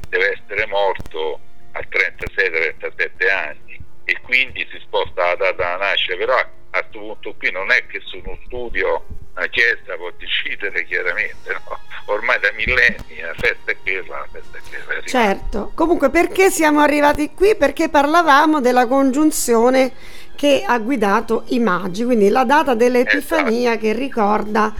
deve 0.08 0.32
essere 0.32 0.66
morto 0.66 1.40
a 1.72 1.80
36-37 1.80 3.30
anni 3.30 3.82
e 4.04 4.20
quindi 4.22 4.66
si 4.70 4.78
sposta 4.80 5.24
la 5.24 5.34
data 5.34 5.52
della 5.52 5.76
nascita, 5.76 6.16
però 6.16 6.36
a 6.36 6.48
questo 6.70 6.98
punto 6.98 7.34
qui 7.38 7.50
non 7.50 7.70
è 7.70 7.86
che 7.86 8.00
su 8.04 8.20
uno 8.24 8.38
studio 8.44 9.04
una 9.34 9.46
chiesa 9.48 9.96
può 9.96 10.10
decidere 10.16 10.84
chiaramente, 10.84 11.52
no? 11.52 11.78
ormai 12.06 12.38
da 12.38 12.52
millenni 12.52 13.20
la 13.20 13.34
festa 13.34 13.72
è 13.72 13.76
quella, 13.82 14.18
la 14.18 14.28
festa 14.30 14.58
è 14.58 14.84
quella. 14.84 15.02
Certo, 15.02 15.72
comunque 15.74 16.10
perché 16.10 16.50
siamo 16.50 16.80
arrivati 16.80 17.30
qui? 17.34 17.56
Perché 17.56 17.88
parlavamo 17.88 18.60
della 18.60 18.86
congiunzione 18.86 19.92
che 20.36 20.62
ha 20.66 20.78
guidato 20.78 21.44
i 21.48 21.58
magi, 21.58 22.04
quindi 22.04 22.28
la 22.28 22.44
data 22.44 22.74
dell'Epifania 22.74 23.70
esatto. 23.70 23.78
che 23.78 23.92
ricorda 23.92 24.74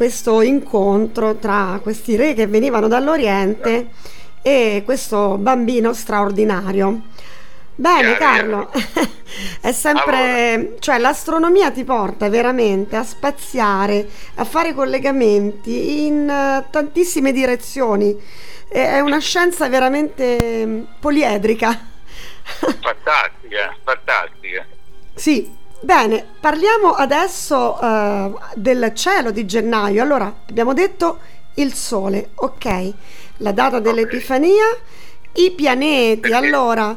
questo 0.00 0.40
incontro 0.40 1.34
tra 1.34 1.78
questi 1.82 2.16
re 2.16 2.32
che 2.32 2.46
venivano 2.46 2.88
dall'Oriente. 2.88 3.88
E 4.40 4.80
questo 4.82 5.36
bambino 5.36 5.92
straordinario. 5.92 7.02
Bene 7.74 8.16
Carlo, 8.16 8.70
è 9.60 9.72
sempre, 9.72 10.54
allora. 10.54 10.78
cioè 10.78 10.96
l'astronomia 10.96 11.70
ti 11.70 11.84
porta 11.84 12.30
veramente 12.30 12.96
a 12.96 13.04
spaziare, 13.04 14.08
a 14.36 14.44
fare 14.44 14.72
collegamenti 14.72 16.06
in 16.06 16.26
uh, 16.26 16.70
tantissime 16.70 17.30
direzioni, 17.30 18.18
è 18.68 19.00
una 19.00 19.18
scienza 19.18 19.68
veramente 19.68 20.64
mm, 20.64 20.82
poliedrica. 20.98 21.68
Fantastica, 22.80 23.76
fantastica. 23.84 24.66
Sì, 25.14 25.58
bene, 25.80 26.26
parliamo 26.40 26.92
adesso 26.92 27.78
uh, 27.80 28.38
del 28.54 28.92
cielo 28.94 29.30
di 29.30 29.46
gennaio. 29.46 30.02
Allora, 30.02 30.32
abbiamo 30.48 30.74
detto 30.74 31.18
il 31.54 31.74
sole, 31.74 32.30
ok 32.34 32.94
la 33.40 33.52
data 33.52 33.80
dell'Epifania, 33.80 34.76
i 35.34 35.50
pianeti, 35.52 36.20
Perché 36.20 36.36
allora... 36.36 36.96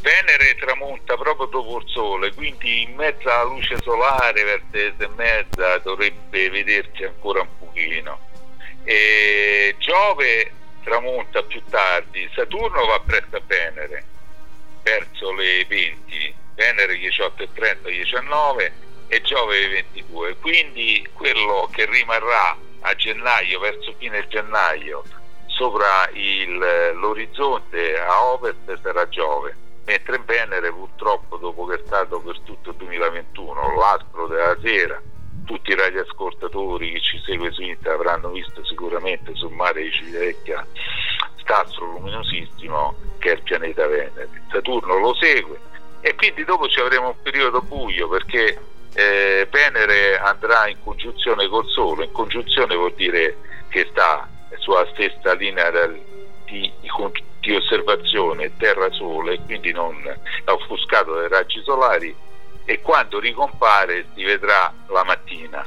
Venere 0.00 0.54
tramonta 0.58 1.16
proprio 1.16 1.46
dopo 1.46 1.78
il 1.78 1.88
Sole, 1.88 2.32
quindi 2.32 2.82
in 2.82 2.94
mezzo 2.94 3.28
alla 3.28 3.42
luce 3.42 3.76
solare, 3.82 4.42
verso 4.44 5.02
e 5.02 5.08
mezza, 5.16 5.78
dovrebbe 5.78 6.48
vedersi 6.50 7.04
ancora 7.04 7.40
un 7.40 7.48
pochino. 7.58 8.18
E 8.84 9.74
Giove 9.78 10.52
tramonta 10.84 11.42
più 11.42 11.62
tardi, 11.68 12.30
Saturno 12.34 12.86
va 12.86 13.00
presto 13.04 13.36
a 13.36 13.42
Venere, 13.44 14.04
verso 14.82 15.32
le 15.32 15.66
20, 15.68 16.34
Venere 16.58 16.98
18.30, 16.98 17.88
19 17.88 18.72
e 19.06 19.20
Giove 19.22 19.68
22, 19.68 20.38
quindi 20.40 21.08
quello 21.12 21.68
che 21.72 21.86
rimarrà 21.86 22.56
a 22.80 22.94
gennaio, 22.96 23.60
verso 23.60 23.94
fine 23.96 24.26
gennaio, 24.26 25.04
sopra 25.46 26.10
il, 26.14 26.58
l'orizzonte 26.96 28.00
a 28.00 28.24
ovest 28.24 28.76
sarà 28.82 29.08
Giove, 29.08 29.54
mentre 29.84 30.20
Venere 30.26 30.72
purtroppo 30.72 31.36
dopo 31.36 31.64
che 31.66 31.76
è 31.76 31.82
stato 31.86 32.18
per 32.18 32.40
tutto 32.40 32.70
il 32.70 32.76
2021 32.76 33.76
l'astro 33.76 34.26
della 34.26 34.56
sera, 34.60 35.00
tutti 35.44 35.70
i 35.70 35.76
radioascoltatori 35.76 36.90
che 36.90 37.00
ci 37.00 37.22
seguono 37.24 37.52
su 37.52 37.62
internet 37.62 38.00
avranno 38.00 38.30
visto 38.30 38.64
sicuramente 38.64 39.32
sul 39.36 39.52
mare 39.52 39.84
di 39.84 39.92
Civitavecchia 39.92 40.66
stastro 41.36 41.86
luminosissimo 41.86 42.96
che 43.18 43.30
è 43.30 43.34
il 43.34 43.42
pianeta 43.42 43.86
Venere. 43.86 44.28
Saturno 44.50 44.98
lo 44.98 45.14
segue 45.14 45.68
e 46.08 46.14
quindi 46.14 46.42
dopo 46.42 46.66
ci 46.68 46.80
avremo 46.80 47.08
un 47.08 47.22
periodo 47.22 47.60
buio 47.60 48.08
perché 48.08 48.58
eh, 48.94 49.46
Venere 49.50 50.18
andrà 50.18 50.66
in 50.66 50.78
congiunzione 50.82 51.46
col 51.48 51.66
Sole, 51.66 52.06
in 52.06 52.12
congiunzione 52.12 52.74
vuol 52.74 52.94
dire 52.94 53.36
che 53.68 53.86
sta 53.90 54.26
sulla 54.56 54.88
stessa 54.94 55.34
linea 55.34 55.70
di, 56.46 56.72
di, 57.40 57.54
osservazione 57.54 58.56
Terra-Sole, 58.56 59.38
quindi 59.40 59.70
non 59.70 60.02
offuscato 60.46 61.12
dai 61.12 61.28
raggi 61.28 61.60
solari, 61.62 62.14
e 62.64 62.80
quando 62.80 63.20
ricompare 63.20 64.06
si 64.14 64.24
vedrà 64.24 64.72
la 64.88 65.04
mattina. 65.04 65.66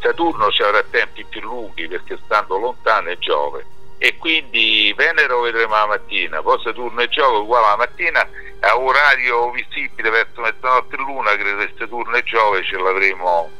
Saturno 0.00 0.48
ci 0.52 0.62
avrà 0.62 0.84
tempi 0.88 1.24
più 1.24 1.40
lunghi 1.40 1.88
perché 1.88 2.16
stando 2.24 2.56
lontano 2.56 3.08
è 3.08 3.18
Giove 3.18 3.66
e 3.98 4.16
quindi 4.18 4.92
Venere 4.96 5.26
lo 5.26 5.40
vedremo 5.40 5.74
la 5.74 5.86
mattina, 5.86 6.40
poi 6.40 6.60
Saturno 6.62 7.00
e 7.00 7.08
Giove 7.08 7.38
uguale 7.38 7.66
la 7.66 7.76
mattina 7.76 8.28
a 8.60 8.78
orario 8.78 9.50
visibile 9.50 10.10
verso 10.10 10.40
mezzanotte 10.40 10.94
e 10.94 10.98
luna, 10.98 11.36
credo 11.36 11.58
che 11.58 11.74
Saturno 11.78 12.16
e 12.16 12.22
Giove 12.22 12.62
ce 12.64 12.76
l'avremo 12.76 13.50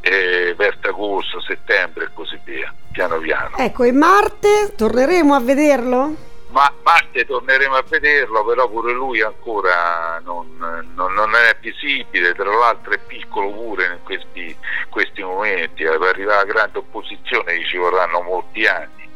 eh, 0.00 0.54
verso 0.56 0.88
agosto, 0.88 1.40
settembre 1.40 2.04
e 2.04 2.08
così 2.14 2.38
via, 2.44 2.72
piano 2.92 3.18
piano. 3.18 3.56
Ecco, 3.56 3.82
e 3.84 3.92
Marte 3.92 4.74
torneremo 4.76 5.34
a 5.34 5.40
vederlo? 5.40 6.14
Ma 6.48 6.72
Marte 6.82 7.26
torneremo 7.26 7.74
a 7.74 7.84
vederlo, 7.86 8.44
però 8.44 8.68
pure 8.68 8.92
lui 8.92 9.20
ancora 9.20 10.20
non, 10.24 10.56
non, 10.56 11.12
non 11.12 11.34
è 11.34 11.56
visibile, 11.60 12.34
tra 12.34 12.50
l'altro 12.50 12.92
è 12.92 12.98
piccolo 12.98 13.50
pure 13.50 13.86
in 13.86 13.98
questi, 14.04 14.56
questi 14.88 15.22
momenti, 15.22 15.82
per 15.82 16.00
arrivare 16.00 16.40
a 16.40 16.44
grande 16.44 16.78
opposizione 16.78 17.64
ci 17.64 17.76
vorranno 17.76 18.22
molti 18.22 18.64
anni. 18.64 19.10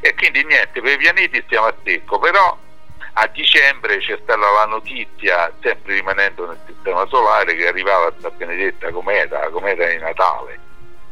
E 0.00 0.14
quindi 0.14 0.44
niente, 0.44 0.80
per 0.80 0.92
i 0.92 0.98
pianeti 0.98 1.42
stiamo 1.46 1.66
a 1.66 1.74
secco, 1.82 2.18
però 2.18 2.56
a 3.16 3.26
dicembre 3.28 3.98
c'è 3.98 4.18
stata 4.22 4.50
la 4.50 4.64
notizia, 4.66 5.52
sempre 5.62 5.94
rimanendo 5.94 6.46
nel 6.46 6.58
sistema 6.66 7.06
solare, 7.06 7.54
che 7.54 7.68
arrivava 7.68 8.10
questa 8.10 8.30
benedetta 8.30 8.90
cometa, 8.90 9.38
la 9.38 9.50
cometa 9.50 9.86
di 9.86 9.98
Natale. 9.98 10.58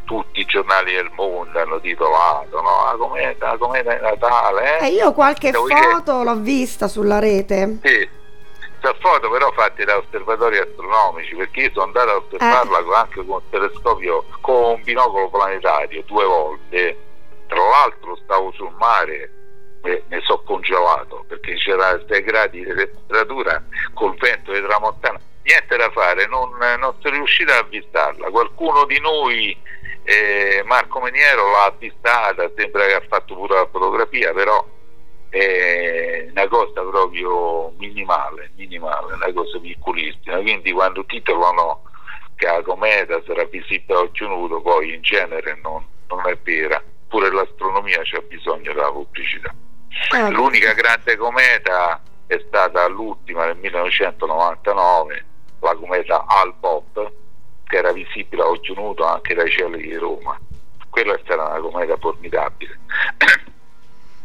Tutti 0.05 0.41
i 0.41 0.45
giornali 0.45 0.95
del 0.95 1.11
mondo 1.15 1.61
hanno 1.61 1.81
titolato, 1.81 2.61
no? 2.61 2.85
La 2.85 2.97
cometa, 2.97 3.51
la 3.53 3.57
cometa 3.57 3.95
di 3.95 4.01
Natale. 4.01 4.79
Eh? 4.81 4.87
E 4.87 4.89
io 4.91 5.13
qualche 5.13 5.53
Devo 5.53 5.67
foto 5.67 6.13
dire... 6.13 6.25
l'ho 6.25 6.41
vista 6.41 6.89
sulla 6.89 7.21
rete. 7.21 7.79
Sì, 7.83 8.09
sono 8.81 8.97
foto 8.99 9.31
però 9.31 9.53
fatte 9.53 9.85
da 9.85 9.97
osservatori 9.97 10.59
astronomici, 10.59 11.37
perché 11.37 11.61
io 11.61 11.71
sono 11.73 11.85
andato 11.85 12.11
a 12.11 12.17
osservarla 12.17 12.79
eh. 12.79 12.97
anche 12.97 13.25
con 13.25 13.37
un 13.37 13.49
telescopio, 13.49 14.25
con 14.41 14.65
un 14.73 14.83
binocolo 14.83 15.31
planetario, 15.31 16.03
due 16.05 16.25
volte. 16.25 16.97
Tra 17.47 17.63
l'altro 17.63 18.17
stavo 18.17 18.51
sul 18.53 18.73
mare 18.77 19.31
ne 19.83 20.21
so 20.23 20.43
congelato 20.43 21.25
perché 21.27 21.55
c'era 21.55 22.01
6 22.07 22.23
gradi 22.23 22.65
di 22.65 22.75
temperatura 22.75 23.63
col 23.95 24.15
vento 24.17 24.53
di 24.53 24.63
tramontana 24.63 25.19
niente 25.43 25.77
da 25.77 25.91
fare 25.91 26.27
non, 26.27 26.51
non 26.79 26.95
sono 27.01 27.17
riuscito 27.17 27.53
a 27.53 27.59
avvistarla. 27.59 28.31
Qualcuno 28.31 28.85
di 28.85 28.99
noi 29.01 29.57
eh, 30.05 30.63
Marco 30.65 31.01
Meniero 31.01 31.51
l'ha 31.51 31.65
avvistata 31.65 32.51
sembra 32.57 32.87
che 32.87 32.95
ha 32.95 33.05
fatto 33.09 33.35
pure 33.35 33.55
la 33.55 33.69
fotografia 33.71 34.33
però 34.33 34.65
è 35.29 36.29
una 36.31 36.47
cosa 36.49 36.83
proprio 36.83 37.73
minimale 37.79 38.51
minimale 38.57 39.15
una 39.15 39.33
cosa 39.33 39.59
piccolissima. 39.59 40.39
Quindi 40.39 40.73
quando 40.73 41.05
titolano 41.05 41.83
che 42.37 42.47
la 42.47 42.63
cometa 42.63 43.21
sarà 43.27 43.45
visibile 43.45 43.99
a 43.99 44.01
occhio 44.01 44.29
nudo 44.29 44.61
poi 44.61 44.95
in 44.95 45.03
genere 45.03 45.59
non, 45.63 45.85
non 46.09 46.27
è 46.27 46.37
vera. 46.43 46.83
Pure 47.09 47.31
l'astronomia 47.31 48.01
c'ha 48.05 48.21
bisogno 48.21 48.73
della 48.73 48.91
pubblicità. 48.91 49.55
Eh, 50.15 50.31
L'unica 50.31 50.73
grande 50.73 51.17
cometa 51.17 52.01
è 52.27 52.43
stata 52.47 52.87
l'ultima 52.89 53.47
nel 53.47 53.57
1999, 53.57 55.25
la 55.61 55.75
cometa 55.75 56.25
Al-Bob, 56.27 57.13
che 57.67 57.77
era 57.77 57.93
visibile 57.93 58.43
a 58.43 58.49
occhio 58.49 58.75
nudo 58.75 59.05
anche 59.05 59.35
dai 59.35 59.51
cieli 59.51 59.83
di 59.83 59.95
Roma. 59.97 60.39
Quella 60.89 61.15
è 61.15 61.21
stata 61.25 61.43
una 61.43 61.61
cometa 61.61 61.97
formidabile. 61.99 62.79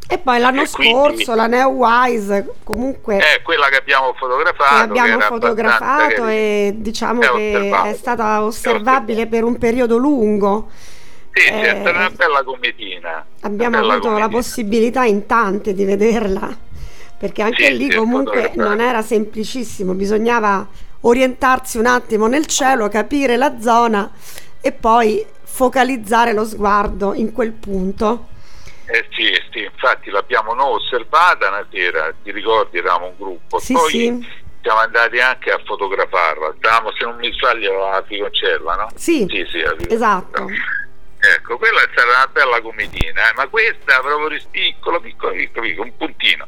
E 0.09 0.17
poi 0.19 0.39
l'anno 0.39 0.61
e 0.61 0.67
scorso 0.67 1.03
quindi, 1.03 1.25
la 1.25 1.47
Neowise 1.47 2.55
comunque 2.63 3.17
è 3.17 3.41
quella 3.41 3.67
che 3.67 3.75
abbiamo 3.75 4.13
fotografato, 4.13 4.93
che 4.93 4.99
abbiamo 4.99 5.17
che 5.17 5.25
fotografato 5.25 6.27
e 6.27 6.71
diciamo 6.75 7.19
che 7.19 7.69
è 7.69 7.93
stata 7.93 8.41
osservabile 8.41 9.27
per 9.27 9.43
un 9.43 9.57
periodo 9.57 9.97
lungo. 9.97 10.69
Sì, 11.37 11.45
eh, 11.49 11.61
è 11.61 11.79
stata 11.79 11.97
una 11.97 12.09
bella 12.09 12.43
cometina. 12.43 13.25
Abbiamo 13.41 13.77
avuto 13.77 13.99
cometina. 13.99 14.19
la 14.19 14.29
possibilità 14.29 15.03
in 15.03 15.27
tanti 15.27 15.73
di 15.75 15.85
vederla, 15.85 16.55
perché 17.17 17.43
anche 17.43 17.65
sì, 17.65 17.77
lì 17.77 17.93
comunque 17.93 18.53
non 18.55 18.81
era 18.81 19.03
semplicissimo, 19.03 19.93
bisognava 19.93 20.67
orientarsi 21.01 21.77
un 21.77 21.85
attimo 21.85 22.25
nel 22.25 22.47
cielo, 22.47 22.87
capire 22.89 23.37
la 23.37 23.59
zona 23.59 24.09
e 24.59 24.71
poi 24.71 25.23
focalizzare 25.43 26.33
lo 26.33 26.43
sguardo 26.43 27.13
in 27.13 27.31
quel 27.31 27.51
punto. 27.51 28.29
Eh 28.85 29.05
sì, 29.11 29.31
sì, 29.51 29.63
infatti 29.63 30.09
l'abbiamo 30.09 30.53
noi 30.53 30.75
osservata 30.75 31.49
una 31.49 31.65
sera, 31.69 32.11
ti 32.23 32.31
ricordi, 32.31 32.79
eravamo 32.79 33.07
un 33.07 33.13
gruppo, 33.17 33.59
sì, 33.59 33.73
poi 33.73 33.89
sì. 33.89 34.27
siamo 34.61 34.79
andati 34.79 35.19
anche 35.19 35.51
a 35.51 35.61
fotografarla, 35.63 36.55
stavamo 36.57 36.91
se 36.97 37.05
non 37.05 37.17
mi 37.17 37.31
sbaglio 37.33 37.85
a 37.85 38.01
Ficoncella, 38.07 38.75
no? 38.75 38.87
Sì, 38.95 39.27
sì, 39.29 39.45
sì 39.51 39.93
esatto. 39.93 40.47
Ecco, 41.19 41.57
quella 41.57 41.81
è 41.81 41.89
stata 41.91 42.07
una 42.07 42.27
bella 42.27 42.61
comitina, 42.61 43.29
eh? 43.29 43.33
ma 43.35 43.47
questa 43.47 43.99
proprio 44.01 44.39
piccolo, 44.51 44.99
piccolo, 44.99 45.33
piccolo, 45.33 45.65
piccolo, 45.65 45.83
un 45.83 45.97
puntino. 45.97 46.47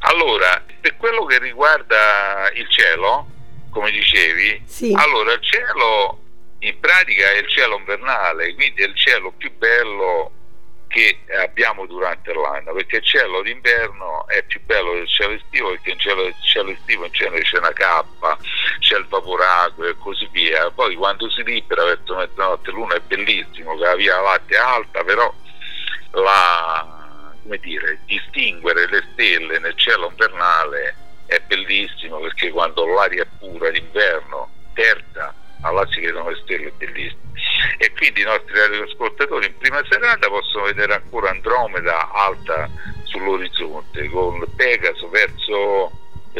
Allora, 0.00 0.64
per 0.80 0.96
quello 0.96 1.24
che 1.24 1.38
riguarda 1.38 2.50
il 2.54 2.68
cielo, 2.68 3.26
come 3.70 3.90
dicevi, 3.90 4.62
sì. 4.64 4.94
allora 4.96 5.32
il 5.32 5.42
cielo 5.42 6.22
in 6.60 6.78
pratica 6.78 7.32
è 7.32 7.38
il 7.38 7.48
cielo 7.48 7.78
invernale, 7.78 8.54
quindi 8.54 8.82
è 8.82 8.86
il 8.86 8.96
cielo 8.96 9.32
più 9.32 9.52
bello 9.56 10.32
che 10.88 11.20
abbiamo 11.44 11.86
durante 11.86 12.32
l'anno, 12.32 12.72
perché 12.72 12.96
il 12.96 13.04
cielo 13.04 13.42
d'inverno 13.42 14.26
è 14.26 14.42
più 14.42 14.60
bello 14.64 14.94
del 14.94 15.08
cielo 15.08 15.34
estivo, 15.34 15.70
perché 15.70 15.90
in 15.90 15.98
cielo, 15.98 16.32
cielo 16.42 16.70
estivo 16.70 17.04
in 17.04 17.12
genere 17.12 17.42
c'è 17.42 17.58
una 17.58 17.72
cappa, 17.72 18.36
c'è 18.80 18.96
il 18.96 19.06
vaporacqua 19.06 19.86
e 19.86 19.96
così 19.98 20.28
via. 20.32 20.70
Poi 20.70 20.96
quando 20.96 21.30
si 21.30 21.44
libera 21.44 21.84
verso 21.84 22.16
mezzanotte 22.16 22.70
l'una 22.70 22.94
è 22.94 23.00
bellissimo, 23.00 23.76
che 23.76 23.84
la 23.84 23.94
via 23.94 24.20
Lattea 24.20 24.58
è 24.58 24.62
alta, 24.62 25.04
però 25.04 25.32
la, 26.12 27.32
dire, 27.60 28.00
distinguere 28.06 28.88
le 28.88 29.04
stelle 29.12 29.58
nel 29.58 29.76
cielo 29.76 30.08
invernale 30.10 30.94
è 31.26 31.38
bellissimo 31.40 32.18
perché 32.20 32.50
quando 32.50 32.86
l'aria 32.86 33.22
è 33.22 33.26
pura 33.38 33.70
d'inverno, 33.70 34.50
terza, 34.72 35.34
allora 35.60 35.86
si 35.88 36.00
vedono 36.00 36.30
le 36.30 36.40
stelle 36.42 36.72
bellissime 36.76 37.27
e 37.78 37.92
quindi 37.92 38.20
i 38.22 38.24
nostri 38.24 38.58
radioascoltatori 38.58 39.46
in 39.46 39.56
prima 39.56 39.80
serata 39.88 40.28
possono 40.28 40.64
vedere 40.64 40.94
ancora 40.94 41.30
Andromeda 41.30 42.10
alta 42.10 42.68
sull'orizzonte 43.04 44.08
con 44.08 44.44
Pegaso 44.56 45.08
verso 45.08 45.92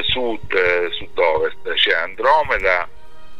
sud, 0.02 0.90
sud-ovest 0.90 1.72
c'è 1.74 1.94
Andromeda 1.94 2.88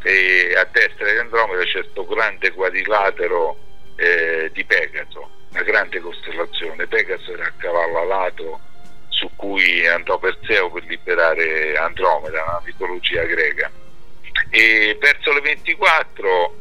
e 0.02 0.54
a 0.56 0.64
destra 0.70 1.10
di 1.10 1.18
Andromeda 1.18 1.64
c'è 1.64 1.80
questo 1.80 2.06
grande 2.06 2.52
quadrilatero 2.52 3.56
eh, 3.96 4.50
di 4.52 4.64
Pegaso, 4.64 5.28
una 5.50 5.62
grande 5.62 5.98
costellazione. 5.98 6.86
Pegaso 6.86 7.32
era 7.32 7.46
a 7.46 7.52
cavallo 7.56 7.98
alato 7.98 8.60
su 9.08 9.28
cui 9.34 9.84
andò 9.88 10.18
Perseo 10.18 10.70
per 10.70 10.84
liberare 10.84 11.76
Andromeda, 11.76 12.44
una 12.44 12.62
mitologia 12.64 13.24
greca 13.24 13.68
e 14.50 14.96
verso 15.00 15.32
le 15.32 15.40
24 15.40 16.60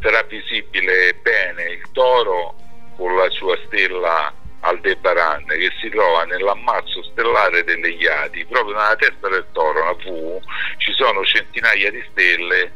sarà 0.00 0.22
visibile 0.22 1.14
bene 1.22 1.64
il 1.64 1.90
toro 1.92 2.54
con 2.96 3.16
la 3.16 3.28
sua 3.30 3.58
stella 3.66 4.32
Aldebaran 4.60 5.44
che 5.46 5.70
si 5.80 5.88
trova 5.90 6.24
nell'ammazzo 6.24 7.02
stellare 7.02 7.64
delle 7.64 7.88
Iadi, 7.88 8.46
proprio 8.46 8.74
nella 8.74 8.96
testa 8.96 9.28
del 9.28 9.46
toro, 9.52 9.82
una 9.82 9.92
V, 9.92 10.40
ci 10.78 10.92
sono 10.94 11.22
centinaia 11.24 11.90
di 11.90 12.02
stelle 12.10 12.72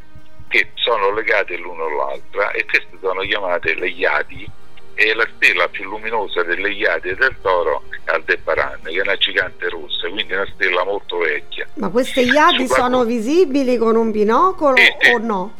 che 0.49 0.69
sono 0.75 1.11
legate 1.11 1.57
l'una 1.57 1.85
all'altra 1.85 2.51
e 2.51 2.65
queste 2.65 2.97
sono 3.01 3.21
chiamate 3.21 3.73
le 3.75 3.87
Iadi 3.87 4.49
e 4.99 5.13
la 5.13 5.25
stella 5.37 5.69
più 5.69 5.85
luminosa 5.85 6.43
delle 6.43 6.71
Iadi 6.71 7.15
del 7.15 7.33
toro 7.41 7.83
è 8.03 8.11
Aldebaran, 8.11 8.81
che 8.83 8.97
è 8.97 8.99
una 8.99 9.15
gigante 9.15 9.69
rossa, 9.69 10.09
quindi 10.09 10.33
una 10.33 10.47
stella 10.53 10.83
molto 10.83 11.19
vecchia. 11.19 11.65
Ma 11.75 11.87
queste 11.87 12.19
Iadi 12.19 12.67
Su 12.67 12.73
sono 12.73 13.05
visibili 13.05 13.77
con 13.77 13.95
un 13.95 14.11
binocolo 14.11 14.75
sì, 14.75 14.93
sì. 14.99 15.11
o 15.11 15.17
no? 15.19 15.53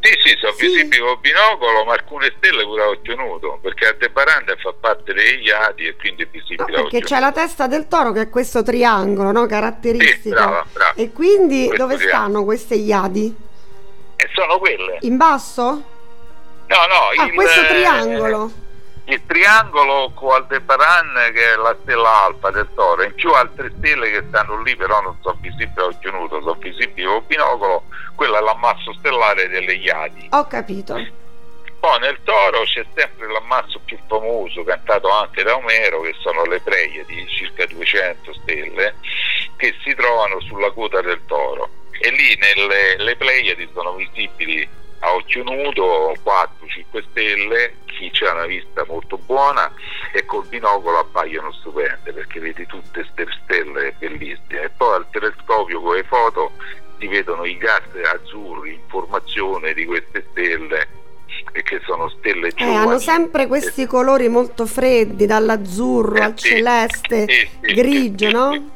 Sì, 0.00 0.12
sì, 0.24 0.36
sono 0.40 0.52
sì. 0.54 0.66
visibili 0.66 1.00
con 1.00 1.18
binocolo, 1.20 1.84
ma 1.84 1.92
alcune 1.92 2.34
stelle 2.38 2.64
pure 2.64 2.82
a 2.82 2.88
occhio 2.88 3.14
nudo, 3.14 3.60
perché 3.62 3.86
Aldebaran 3.86 4.44
fa 4.58 4.74
parte 4.80 5.12
dei 5.12 5.42
Iadi 5.42 5.86
e 5.86 5.94
quindi 5.94 6.24
è 6.24 6.26
visibile 6.28 6.76
no, 6.76 6.82
Perché 6.82 7.02
c'è 7.02 7.20
la 7.20 7.30
testa 7.30 7.68
del 7.68 7.86
toro 7.86 8.10
che 8.10 8.22
è 8.22 8.28
questo 8.28 8.64
triangolo, 8.64 9.30
no? 9.30 9.46
Caratteristico. 9.46 10.22
Sì, 10.22 10.28
brava, 10.30 10.66
brava. 10.72 10.94
E 10.94 11.12
quindi 11.12 11.66
questo 11.66 11.84
dove 11.84 11.96
triangolo. 11.98 12.24
stanno 12.24 12.44
queste 12.44 12.74
Iadi? 12.74 13.36
E 14.16 14.28
sono 14.32 14.58
quelle. 14.58 14.98
In 15.02 15.16
basso? 15.16 15.98
No, 16.70 16.86
no, 16.86 17.08
ah, 17.20 17.26
il, 17.26 17.34
questo 17.34 17.66
triangolo. 17.66 18.52
Il 19.06 19.26
triangolo 19.26 20.12
con 20.14 20.34
Aldebaran 20.34 21.32
che 21.34 21.52
è 21.52 21.56
la 21.56 21.76
stella 21.82 22.26
alfa 22.26 22.50
del 22.50 22.68
Toro, 22.76 23.02
in 23.02 23.12
più 23.14 23.32
altre 23.32 23.72
stelle 23.76 24.08
che 24.08 24.24
stanno 24.28 24.62
lì 24.62 24.76
però 24.76 25.00
non 25.00 25.16
sono 25.20 25.36
visibili 25.40 25.80
a 25.80 25.86
occhio 25.86 26.12
nudo, 26.12 26.40
sono 26.40 26.54
visibili 26.60 27.06
con 27.06 27.24
binocolo, 27.26 27.84
quello 28.14 28.38
è 28.38 28.40
l'ammasso 28.40 28.92
stellare 28.94 29.48
delle 29.48 29.74
Iadi. 29.74 30.28
Ho 30.30 30.46
capito. 30.46 30.94
Poi 31.80 31.98
nel 31.98 32.18
Toro 32.22 32.62
c'è 32.62 32.84
sempre 32.94 33.26
l'ammasso 33.26 33.80
più 33.84 33.98
famoso, 34.06 34.62
cantato 34.62 35.10
anche 35.10 35.42
da 35.42 35.56
Omero, 35.56 36.02
che 36.02 36.14
sono 36.20 36.44
le 36.44 36.60
Pleiadi, 36.60 37.26
circa 37.26 37.66
200 37.66 38.32
stelle, 38.42 38.94
che 39.56 39.74
si 39.82 39.92
trovano 39.96 40.40
sulla 40.42 40.70
coda 40.70 41.00
del 41.00 41.20
Toro. 41.26 41.68
E 41.98 42.10
lì 42.10 42.36
nelle 42.36 42.96
le 42.96 43.16
Pleiadi 43.16 43.68
sono 43.72 43.94
visibili 43.94 44.78
a 45.00 45.14
occhio 45.14 45.42
nudo 45.42 46.12
4-5 46.22 47.02
stelle, 47.10 47.74
chi 47.86 48.10
ha 48.24 48.32
una 48.32 48.46
vista 48.46 48.84
molto 48.86 49.18
buona 49.18 49.72
e 50.12 50.24
col 50.24 50.46
binocolo 50.46 50.98
appaiono 50.98 51.52
stupende 51.52 52.12
perché 52.12 52.40
vedi 52.40 52.66
tutte 52.66 53.04
queste 53.04 53.26
stelle 53.42 53.94
bellissime 53.98 54.62
e 54.62 54.70
poi 54.70 54.96
al 54.96 55.06
telescopio 55.10 55.80
con 55.80 55.94
le 55.94 56.04
foto 56.04 56.52
si 56.98 57.06
vedono 57.06 57.44
i 57.44 57.56
gas 57.56 57.82
azzurri 58.12 58.74
in 58.74 58.80
formazione 58.88 59.72
di 59.72 59.84
queste 59.86 60.26
stelle 60.30 60.88
che 61.52 61.80
sono 61.84 62.08
stelle 62.10 62.50
giovani. 62.50 62.76
Eh, 62.76 62.78
hanno 62.78 62.98
sempre 62.98 63.46
questi 63.46 63.86
colori 63.86 64.28
molto 64.28 64.66
freddi, 64.66 65.26
dall'azzurro 65.26 66.16
eh, 66.16 66.22
al 66.22 66.38
sì, 66.38 66.48
celeste, 66.48 67.26
sì, 67.28 67.48
sì, 67.62 67.74
grigio, 67.74 68.30
no? 68.30 68.70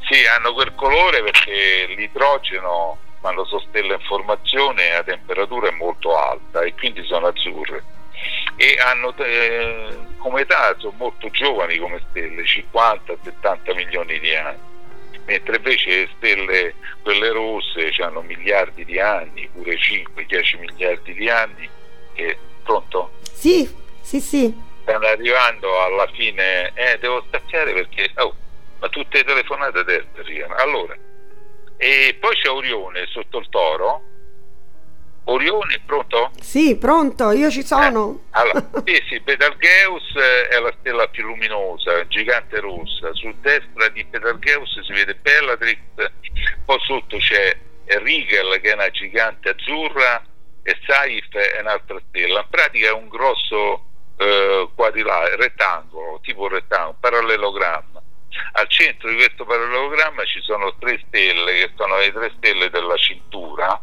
Sì, 0.00 0.26
hanno 0.26 0.52
quel 0.52 0.74
colore 0.74 1.22
perché 1.22 1.86
l'idrogeno 1.96 2.98
quando 3.22 3.44
sono 3.44 3.62
stelle 3.68 3.94
in 3.94 4.00
formazione 4.00 4.90
la 4.90 5.04
temperatura 5.04 5.68
è 5.68 5.72
molto 5.72 6.14
alta 6.18 6.62
e 6.62 6.74
quindi 6.74 7.02
sono 7.04 7.28
azzurre 7.28 7.82
e 8.56 8.76
hanno 8.84 9.14
eh, 9.16 9.96
come 10.18 10.42
età 10.42 10.74
sono 10.78 10.92
molto 10.98 11.30
giovani 11.30 11.78
come 11.78 12.02
stelle 12.10 12.42
50-70 12.42 13.74
milioni 13.74 14.18
di 14.18 14.34
anni 14.34 14.58
mentre 15.24 15.56
invece 15.56 15.90
le 15.90 16.08
stelle 16.16 16.74
quelle 17.02 17.30
rosse 17.30 17.92
hanno 18.02 18.22
miliardi 18.22 18.84
di 18.84 18.98
anni 18.98 19.48
pure 19.52 19.76
5-10 19.76 20.58
miliardi 20.58 21.14
di 21.14 21.30
anni 21.30 21.68
e 22.14 22.36
pronto? 22.64 23.12
sì, 23.32 23.72
sì, 24.00 24.20
sì 24.20 24.70
stanno 24.82 25.06
arrivando 25.06 25.80
alla 25.80 26.08
fine 26.08 26.72
eh 26.74 26.98
devo 26.98 27.24
staccare 27.28 27.72
perché 27.72 28.10
oh, 28.16 28.34
ma 28.80 28.88
tutte 28.88 29.18
le 29.18 29.24
telefonate 29.24 29.78
a 29.78 29.84
destra 29.84 30.56
allora 30.56 30.96
e 31.82 32.16
poi 32.20 32.36
c'è 32.36 32.48
Orione 32.48 33.06
sotto 33.08 33.38
il 33.38 33.48
toro. 33.48 34.02
Orione, 35.24 35.80
pronto? 35.84 36.30
Sì, 36.40 36.76
pronto, 36.76 37.32
io 37.32 37.50
ci 37.50 37.64
sono. 37.64 38.20
Eh, 38.26 38.38
allora, 38.38 38.70
sì, 38.84 39.02
sì, 39.08 39.18
Betelgeuse 39.18 40.46
è 40.46 40.60
la 40.60 40.72
stella 40.78 41.08
più 41.08 41.24
luminosa, 41.24 42.06
gigante 42.06 42.60
rossa. 42.60 43.12
Su 43.14 43.34
destra 43.40 43.88
di 43.88 44.04
Betelgeuse 44.04 44.84
si 44.84 44.92
vede 44.92 45.16
Bellatrix, 45.16 45.78
poi 46.64 46.78
sotto 46.86 47.16
c'è 47.16 47.56
Rigel 47.86 48.60
che 48.60 48.70
è 48.70 48.74
una 48.74 48.90
gigante 48.90 49.48
azzurra 49.48 50.24
e 50.62 50.78
Saif 50.86 51.34
è 51.34 51.60
un'altra 51.62 52.00
stella. 52.08 52.40
In 52.42 52.46
pratica 52.48 52.88
è 52.90 52.92
un 52.92 53.08
grosso 53.08 53.86
eh, 54.18 54.68
quadrilatero, 54.72 55.36
rettangolo, 55.36 56.20
tipo 56.22 56.46
rettangolo, 56.46 56.96
parallelogramma 57.00 57.91
al 58.52 58.68
centro 58.68 59.08
di 59.08 59.16
questo 59.16 59.44
parallelogramma 59.44 60.24
ci 60.24 60.40
sono 60.42 60.74
tre 60.78 61.00
stelle 61.06 61.52
che 61.52 61.70
sono 61.76 61.96
le 61.98 62.12
tre 62.12 62.32
stelle 62.36 62.70
della 62.70 62.96
cintura 62.96 63.80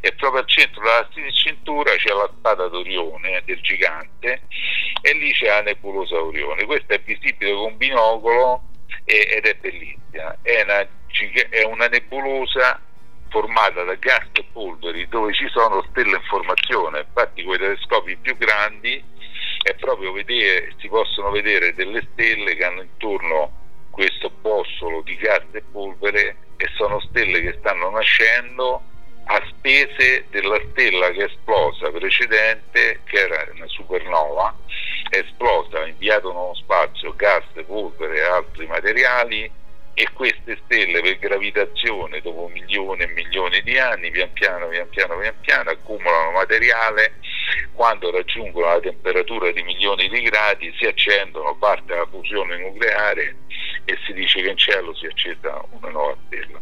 e 0.00 0.12
proprio 0.12 0.42
al 0.42 0.48
centro 0.48 0.80
della 0.80 1.08
cintura 1.32 1.94
c'è 1.96 2.12
la 2.12 2.30
spada 2.36 2.68
d'Orione 2.68 3.42
del 3.44 3.60
gigante 3.60 4.42
e 5.00 5.12
lì 5.14 5.32
c'è 5.32 5.46
la 5.46 5.62
nebulosa 5.62 6.20
Orione. 6.20 6.64
Questa 6.64 6.94
è 6.94 7.00
visibile 7.00 7.52
con 7.52 7.76
binocolo 7.76 8.62
ed 9.04 9.44
è 9.44 9.54
bellissima. 9.54 10.36
È 10.42 10.62
una, 10.62 10.88
è 11.48 11.62
una 11.64 11.86
nebulosa 11.88 12.80
formata 13.30 13.82
da 13.82 13.94
gas 13.94 14.28
e 14.34 14.44
polveri 14.52 15.08
dove 15.08 15.32
ci 15.32 15.48
sono 15.48 15.84
stelle 15.90 16.16
in 16.16 16.22
formazione. 16.22 17.00
Infatti, 17.00 17.42
con 17.42 17.54
i 17.54 17.58
telescopi 17.58 18.16
più 18.16 18.36
grandi 18.36 19.02
è 19.62 19.74
proprio 19.74 20.12
vedere, 20.12 20.74
si 20.78 20.88
possono 20.88 21.30
vedere 21.30 21.74
delle 21.74 22.06
stelle 22.12 22.54
che 22.54 22.64
hanno 22.64 22.82
intorno 22.82 23.61
questo 23.92 24.30
bossolo 24.40 25.02
di 25.02 25.14
gas 25.16 25.44
e 25.52 25.62
polvere 25.70 26.36
e 26.56 26.66
sono 26.76 26.98
stelle 27.00 27.42
che 27.42 27.56
stanno 27.58 27.90
nascendo 27.90 28.82
a 29.26 29.40
spese 29.50 30.24
della 30.30 30.58
stella 30.70 31.10
che 31.10 31.20
è 31.20 31.24
esplosa 31.24 31.90
precedente, 31.90 33.00
che 33.04 33.18
era 33.18 33.46
una 33.54 33.66
supernova, 33.68 34.56
è 35.10 35.18
esplosa, 35.18 35.80
ha 35.80 35.86
inviato 35.86 36.32
nello 36.32 36.54
spazio 36.54 37.14
gas, 37.14 37.44
polvere 37.66 38.16
e 38.16 38.22
altri 38.22 38.66
materiali 38.66 39.50
e 39.94 40.08
queste 40.14 40.58
stelle 40.64 41.02
per 41.02 41.18
gravitazione 41.18 42.22
dopo 42.22 42.48
milioni 42.48 43.02
e 43.02 43.08
milioni 43.08 43.60
di 43.60 43.76
anni 43.76 44.10
pian 44.10 44.32
piano 44.32 44.68
pian 44.68 44.88
piano 44.88 45.18
pian 45.18 45.34
piano 45.40 45.68
accumulano 45.68 46.30
materiale 46.30 47.16
quando 47.74 48.10
raggiungono 48.10 48.68
la 48.68 48.80
temperatura 48.80 49.50
di 49.50 49.62
milioni 49.62 50.08
di 50.08 50.22
gradi 50.22 50.74
si 50.78 50.86
accendono 50.86 51.54
parte 51.56 51.94
la 51.94 52.06
fusione 52.06 52.56
nucleare 52.56 53.36
e 53.84 53.98
si 54.06 54.12
dice 54.12 54.40
che 54.42 54.50
in 54.50 54.56
cielo 54.56 54.94
si 54.94 55.06
accenda 55.06 55.62
una 55.70 55.90
nuova 55.90 56.16
stella 56.26 56.60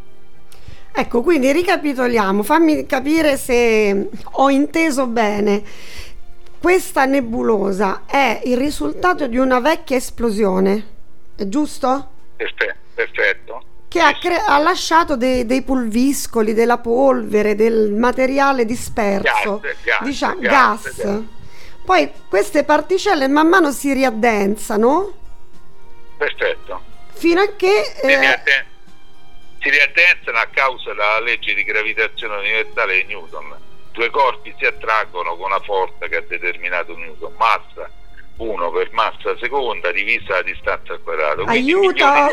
ecco 0.93 1.23
quindi 1.23 1.53
ricapitoliamo 1.53 2.43
fammi 2.43 2.87
capire 2.87 3.37
se 3.37 4.09
ho 4.23 4.51
inteso 4.51 5.07
bene 5.07 5.63
questa 6.61 7.05
nebulosa 7.05 8.03
è 8.07 8.41
il 8.45 8.57
risultato 8.57 9.27
di 9.27 9.39
una 9.39 9.61
vecchia 9.61 9.97
esplosione 9.97 10.87
è 11.37 11.49
giusto? 11.49 12.11
perfetto 12.37 12.81
perfetto. 13.01 13.63
Che 13.89 14.01
ha, 14.01 14.13
cre- 14.13 14.43
ha 14.47 14.59
lasciato 14.59 15.17
dei, 15.17 15.47
dei, 15.47 15.63
pulviscoli, 15.63 16.53
della 16.53 16.79
polvere, 16.79 17.57
del 17.57 17.93
materiale 17.93 18.65
disperso, 18.65 19.59
gas, 19.59 19.77
gas, 19.83 20.03
diciamo, 20.03 20.41
gas, 20.41 20.97
gas. 20.97 21.23
Poi 21.85 22.13
queste 22.29 22.63
particelle 22.63 23.27
man 23.27 23.49
mano 23.49 23.73
si 23.73 23.93
riaddensano. 23.93 25.13
Perfetto. 26.17 26.80
Fino 27.21 27.43
a 27.43 27.55
che... 27.55 27.93
Si, 28.01 28.07
eh, 28.07 28.65
si 29.61 29.69
riaddensano 29.69 30.39
a 30.39 30.49
causa 30.51 30.91
della 30.91 31.21
legge 31.21 31.55
di 31.55 31.65
gravitazione 31.65 32.37
universale 32.37 32.97
di 32.97 33.05
Newton. 33.05 33.55
Due 33.93 34.11
corpi 34.11 34.55
si 34.59 34.65
attraggono 34.65 35.37
con 35.37 35.51
una 35.51 35.61
forza 35.61 36.07
che 36.09 36.17
ha 36.17 36.23
determinato 36.23 36.97
Newton, 36.97 37.35
massa 37.37 37.91
1 38.37 38.71
per 38.71 38.89
massa 38.93 39.37
seconda 39.39 39.93
divisa 39.93 40.37
la 40.37 40.43
distanza 40.43 40.95
al 40.95 41.03
quadrato. 41.03 41.45
Aiuto! 41.45 42.05
no, 42.09 42.29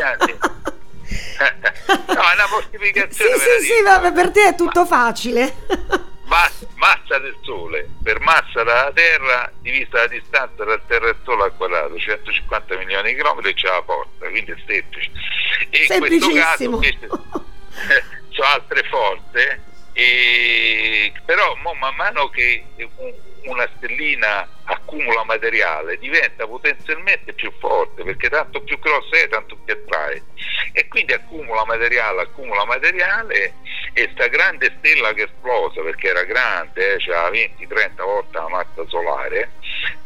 è 1.06 2.34
una 2.34 2.48
moltiplicazione. 2.50 3.36
Sì, 3.36 3.40
sì, 3.40 3.66
sì, 3.74 3.82
vabbè, 3.82 4.12
per 4.12 4.30
te 4.30 4.48
è 4.48 4.54
tutto 4.54 4.86
facile. 4.86 5.54
Massa, 6.28 6.66
massa 6.74 7.18
del 7.18 7.36
Sole 7.42 7.88
per 8.02 8.20
massa 8.20 8.62
della 8.62 8.92
Terra 8.94 9.50
divisa 9.60 9.98
la 9.98 10.06
distanza 10.06 10.62
tra 10.62 10.78
Terra 10.86 11.08
e 11.08 11.16
Sole 11.24 11.44
al 11.44 11.56
quadrato, 11.56 11.98
150 11.98 12.76
milioni 12.76 13.10
di 13.10 13.16
chilometri 13.16 13.50
e 13.50 13.54
c'è 13.54 13.68
la 13.68 13.82
porta, 13.82 14.28
quindi 14.28 14.50
è 14.52 14.56
semplice. 14.66 15.10
E 15.70 15.86
in 15.88 15.98
questo 15.98 16.32
caso 16.32 16.62
invece 16.64 17.08
sono 17.08 18.48
altre 18.48 18.82
forze, 18.84 19.62
e, 19.92 21.12
però 21.24 21.54
man 21.56 21.94
mano 21.96 22.28
che 22.28 22.64
una 23.44 23.68
stellina 23.76 24.48
accumula 24.64 25.24
materiale 25.24 25.98
diventa 25.98 26.46
potenzialmente 26.46 27.32
più 27.32 27.50
forte 27.58 28.04
perché 28.04 28.28
tanto 28.28 28.60
più 28.60 28.78
grossa 28.78 29.16
è 29.16 29.28
tanto 29.28 29.56
più 29.56 29.72
attrae 29.72 30.22
e 30.72 30.86
quindi 30.88 31.14
accumula 31.14 31.64
materiale 31.64 32.22
accumula 32.22 32.64
materiale 32.64 33.54
e 34.02 34.10
sta 34.12 34.28
grande 34.28 34.72
stella 34.78 35.12
che 35.12 35.24
esplosa 35.24 35.82
perché 35.82 36.08
era 36.08 36.22
grande 36.22 36.94
eh, 36.94 36.98
cioè 37.00 37.16
20-30 37.30 38.04
volte 38.04 38.38
la 38.38 38.48
massa 38.48 38.86
solare 38.86 39.50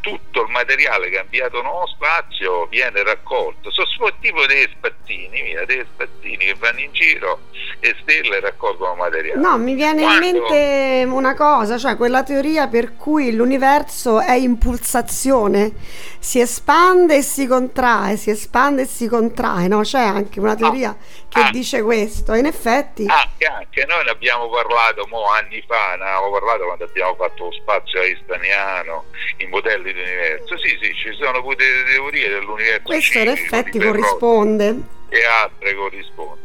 tutto 0.00 0.42
il 0.42 0.50
materiale 0.50 1.10
cambiato 1.10 1.62
nello 1.62 1.86
spazio 1.86 2.66
viene 2.66 3.02
raccolto. 3.02 3.70
Sono 3.70 4.10
tipo 4.20 4.44
dei 4.46 4.68
spazzini 4.76 5.42
via, 5.42 5.64
dei 5.64 5.84
spazzini 5.94 6.44
che 6.44 6.54
vanno 6.58 6.80
in 6.80 6.92
giro 6.92 7.40
e 7.78 7.94
stelle 8.02 8.40
raccolgono 8.40 8.96
materiale. 8.96 9.40
No 9.40 9.56
mi 9.58 9.74
viene 9.74 10.02
Quando... 10.02 10.26
in 10.26 10.32
mente 10.32 11.04
una 11.08 11.34
cosa 11.34 11.78
cioè 11.78 11.96
quella 11.96 12.24
teoria 12.24 12.66
per 12.66 12.96
cui 12.96 13.32
l'universo 13.32 14.20
è 14.20 14.34
in 14.34 14.58
pulsazione, 14.58 15.72
si 16.18 16.40
espande 16.40 17.18
e 17.18 17.22
si 17.22 17.46
contrae, 17.46 18.16
si 18.16 18.30
espande 18.30 18.82
e 18.82 18.86
si 18.86 19.06
contrae, 19.06 19.68
no? 19.68 19.82
C'è 19.82 20.00
anche 20.02 20.40
una 20.40 20.56
teoria 20.56 20.90
ah, 20.90 20.96
che 21.32 21.40
ah, 21.40 21.50
dice 21.50 21.80
questo, 21.80 22.34
in 22.34 22.44
effetti... 22.44 23.06
Anche, 23.08 23.46
anche 23.46 23.86
noi 23.86 24.04
ne 24.04 24.10
abbiamo 24.10 24.50
parlato 24.50 25.06
mo, 25.08 25.30
anni 25.30 25.64
fa, 25.66 25.96
ne 25.96 26.04
abbiamo 26.04 26.30
parlato 26.30 26.64
quando 26.64 26.84
abbiamo 26.84 27.14
fatto 27.14 27.44
lo 27.44 27.52
spazio 27.52 28.02
einsteiniano, 28.02 29.06
i 29.38 29.46
modelli 29.46 29.94
dell'universo, 29.94 30.58
sì 30.58 30.78
sì, 30.82 30.94
ci 30.94 31.14
sono 31.14 31.40
pure 31.40 31.56
delle 31.56 31.84
teorie 31.84 32.28
dell'universo. 32.28 32.82
Questo 32.82 33.18
in 33.18 33.28
effetti 33.28 33.78
corrisponde. 33.78 34.76
E 35.08 35.24
altre 35.24 35.74
corrisponde. 35.74 36.40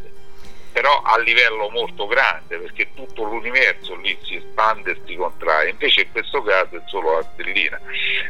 Però 0.71 1.01
a 1.01 1.17
livello 1.17 1.69
molto 1.69 2.07
grande 2.07 2.57
perché 2.57 2.93
tutto 2.93 3.23
l'universo 3.23 3.95
lì 3.95 4.17
si 4.23 4.35
espande 4.35 4.91
e 4.91 5.01
si 5.05 5.15
contrae. 5.15 5.69
Invece 5.69 6.01
in 6.01 6.11
questo 6.13 6.41
caso 6.43 6.77
è 6.77 6.81
solo 6.85 7.15
la 7.15 7.29
stellina. 7.33 7.81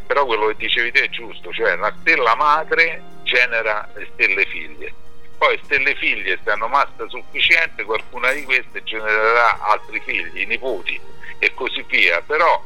Però 0.07 0.25
quello 0.25 0.47
che 0.47 0.55
dicevi 0.55 0.91
te 0.91 1.03
è 1.03 1.09
giusto 1.09 1.51
cioè 1.51 1.73
una 1.73 1.95
stella 1.99 2.35
madre 2.35 3.01
genera 3.23 3.87
le 3.93 4.07
stelle 4.13 4.45
figlie 4.45 5.05
poi 5.37 5.59
stelle 5.63 5.95
figlie 5.95 6.39
se 6.43 6.51
hanno 6.51 6.67
massa 6.67 7.07
sufficiente 7.07 7.83
qualcuna 7.83 8.31
di 8.31 8.43
queste 8.43 8.83
genererà 8.83 9.59
altri 9.59 10.01
figli, 10.01 10.45
nipoti 10.45 10.99
e 11.39 11.53
così 11.53 11.83
via 11.87 12.21
però 12.21 12.61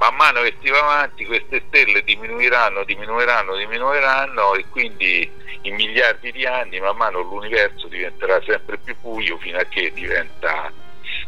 man 0.00 0.14
mano 0.14 0.40
che 0.40 0.56
si 0.62 0.70
va 0.70 0.78
avanti 0.78 1.26
queste 1.26 1.62
stelle 1.68 2.02
diminuiranno, 2.02 2.84
diminuiranno, 2.84 3.54
diminuiranno 3.54 4.54
e 4.54 4.64
quindi 4.70 5.30
in 5.62 5.74
miliardi 5.74 6.32
di 6.32 6.46
anni 6.46 6.80
man 6.80 6.96
mano 6.96 7.20
l'universo 7.20 7.86
diventerà 7.86 8.40
sempre 8.46 8.78
più 8.78 8.96
buio 8.98 9.36
fino 9.36 9.58
a 9.58 9.64
che 9.64 9.92
diventa, 9.92 10.72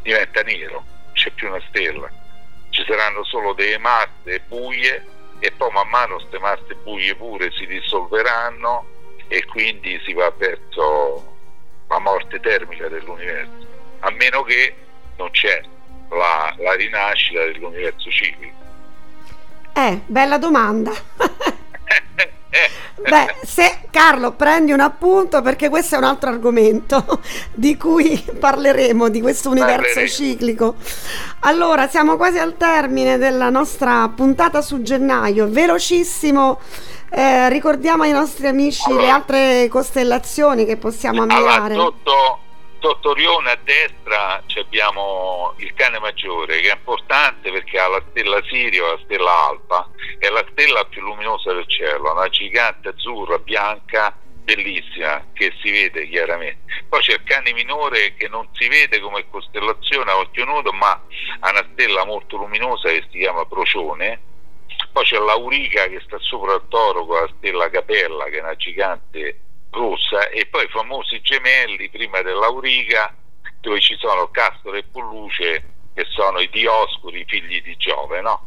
diventa 0.01 0.41
nero, 0.41 0.85
c'è 1.13 1.31
più 1.33 1.49
una 1.49 1.63
stella. 1.69 2.11
Ci 2.71 2.83
saranno 2.87 3.23
solo 3.25 3.53
delle 3.53 3.77
masse 3.77 4.41
buie 4.49 5.05
e 5.39 5.51
poi 5.51 5.71
man 5.73 5.89
mano 5.91 6.17
queste 6.17 6.39
masse 6.39 6.75
buie 6.83 7.15
pure 7.15 7.51
si 7.51 7.67
dissolveranno 7.67 8.87
e 9.33 9.47
quindi 9.47 9.99
si 10.05 10.13
va 10.13 10.31
verso 10.37 11.37
la 11.89 11.99
morte 12.01 12.39
termica 12.39 12.87
dell'universo, 12.89 13.67
a 14.01 14.11
meno 14.11 14.43
che 14.43 14.75
non 15.17 15.31
c'è 15.31 15.63
la, 16.11 16.55
la 16.59 16.75
rinascita 16.75 17.43
dell'universo 17.47 18.11
ciclico. 18.11 18.55
Eh, 19.73 20.01
bella 20.05 20.37
domanda. 20.37 20.93
Beh, 23.09 23.37
se 23.45 23.79
Carlo 23.91 24.33
prendi 24.33 24.73
un 24.73 24.81
appunto 24.81 25.41
perché 25.43 25.69
questo 25.69 25.95
è 25.95 25.99
un 25.99 26.05
altro 26.05 26.29
argomento 26.31 27.21
di 27.53 27.77
cui 27.77 28.23
parleremo 28.39 29.09
di 29.09 29.21
questo 29.21 29.51
universo 29.51 29.95
Parleremo. 29.95 30.09
ciclico. 30.09 30.75
Allora, 31.41 31.89
siamo 31.89 32.17
quasi 32.17 32.39
al 32.39 32.57
termine 32.57 33.17
della 33.19 33.49
nostra 33.49 34.09
puntata 34.15 34.61
su 34.61 34.83
gennaio, 34.83 35.49
velocissimo. 35.49 36.61
Eh, 37.11 37.49
ricordiamo 37.49 38.05
ai 38.05 38.13
nostri 38.13 38.47
amici 38.47 38.89
allora, 38.89 39.03
le 39.03 39.11
altre 39.11 39.69
costellazioni 39.69 40.65
che 40.65 40.77
possiamo 40.77 41.23
ammirare. 41.23 41.75
Allora, 41.75 41.75
sotto, 41.75 42.39
sotto 42.83 43.11
Orione 43.11 43.53
a 43.53 43.59
destra 43.63 44.43
abbiamo 44.57 45.55
il 45.59 45.73
cane 45.75 46.01
maggiore 46.01 46.59
che 46.61 46.73
è 46.73 46.75
importante 46.75 47.53
perché 47.53 47.79
ha 47.79 47.87
la 47.87 48.03
stella 48.11 48.43
Sirio, 48.49 48.89
la 48.89 49.01
stella 49.05 49.47
Alfa, 49.47 49.89
è 50.19 50.29
la 50.29 50.45
stella 50.51 50.85
più 50.87 51.01
luminosa 51.03 51.53
del 51.53 51.69
cielo, 51.69 52.11
una 52.11 52.29
gigante 52.29 52.89
azzurra, 52.89 53.39
bianca, 53.39 54.17
bellissima, 54.43 55.25
che 55.33 55.55
si 55.63 55.71
vede 55.71 56.09
chiaramente. 56.09 56.83
Poi 56.89 57.01
c'è 57.01 57.13
il 57.13 57.23
cane 57.23 57.53
minore 57.53 58.15
che 58.15 58.27
non 58.27 58.49
si 58.53 58.67
vede 58.67 58.99
come 58.99 59.31
costellazione 59.31 60.11
a 60.11 60.19
occhio 60.19 60.45
nudo, 60.45 60.73
ma 60.73 61.01
ha 61.39 61.51
una 61.51 61.69
stella 61.73 62.05
molto 62.05 62.37
luminosa 62.37 62.89
che 62.89 63.05
si 63.13 63.19
chiama 63.19 63.47
Procione. 63.47 64.21
Poi 64.91 65.05
c'è 65.05 65.19
l'Aurica 65.19 65.87
che 65.87 66.01
sta 66.05 66.19
sopra 66.19 66.55
il 66.55 66.65
toro 66.69 67.07
con 67.07 67.21
la 67.21 67.31
stella 67.39 67.71
Capella, 67.71 68.25
che 68.25 68.39
è 68.39 68.43
una 68.43 68.57
gigante 68.57 69.42
rossa 69.73 70.29
e 70.29 70.47
poi 70.47 70.65
i 70.65 70.69
famosi 70.69 71.21
gemelli 71.21 71.89
prima 71.91 72.23
dell'Auriga 72.23 73.15
dove 73.61 73.81
ci 73.81 73.97
sono 73.99 74.31
Castore 74.31 74.79
e 74.79 74.85
Polluce 74.85 75.65
che 75.95 76.07
sono 76.09 76.41
i 76.41 76.49
Dioscuri, 76.49 77.21
i 77.21 77.25
figli 77.27 77.63
di 77.63 77.77
Giove, 77.77 78.21
no? 78.21 78.47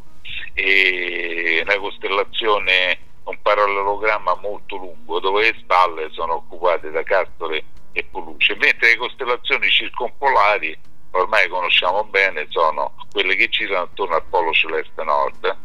E 0.54 1.62
una 1.64 1.78
costellazione, 1.78 3.00
un 3.24 3.42
parallelogramma 3.42 4.36
molto 4.36 4.78
lungo 4.78 5.20
dove 5.20 5.52
le 5.52 5.58
spalle 5.60 6.10
sono 6.12 6.36
occupate 6.36 6.92
da 6.92 7.04
Castore 7.04 7.64
e 7.92 8.04
Polluce, 8.04 8.56
mentre 8.56 8.90
le 8.90 8.98
costellazioni 8.98 9.70
circompolari 9.70 10.78
ormai 11.12 11.48
conosciamo 11.48 12.04
bene 12.06 12.46
sono 12.50 12.94
quelle 13.12 13.36
che 13.36 13.48
girano 13.48 13.84
attorno 13.84 14.16
al 14.16 14.26
polo 14.26 14.52
celeste 14.52 15.04
nord, 15.04 15.58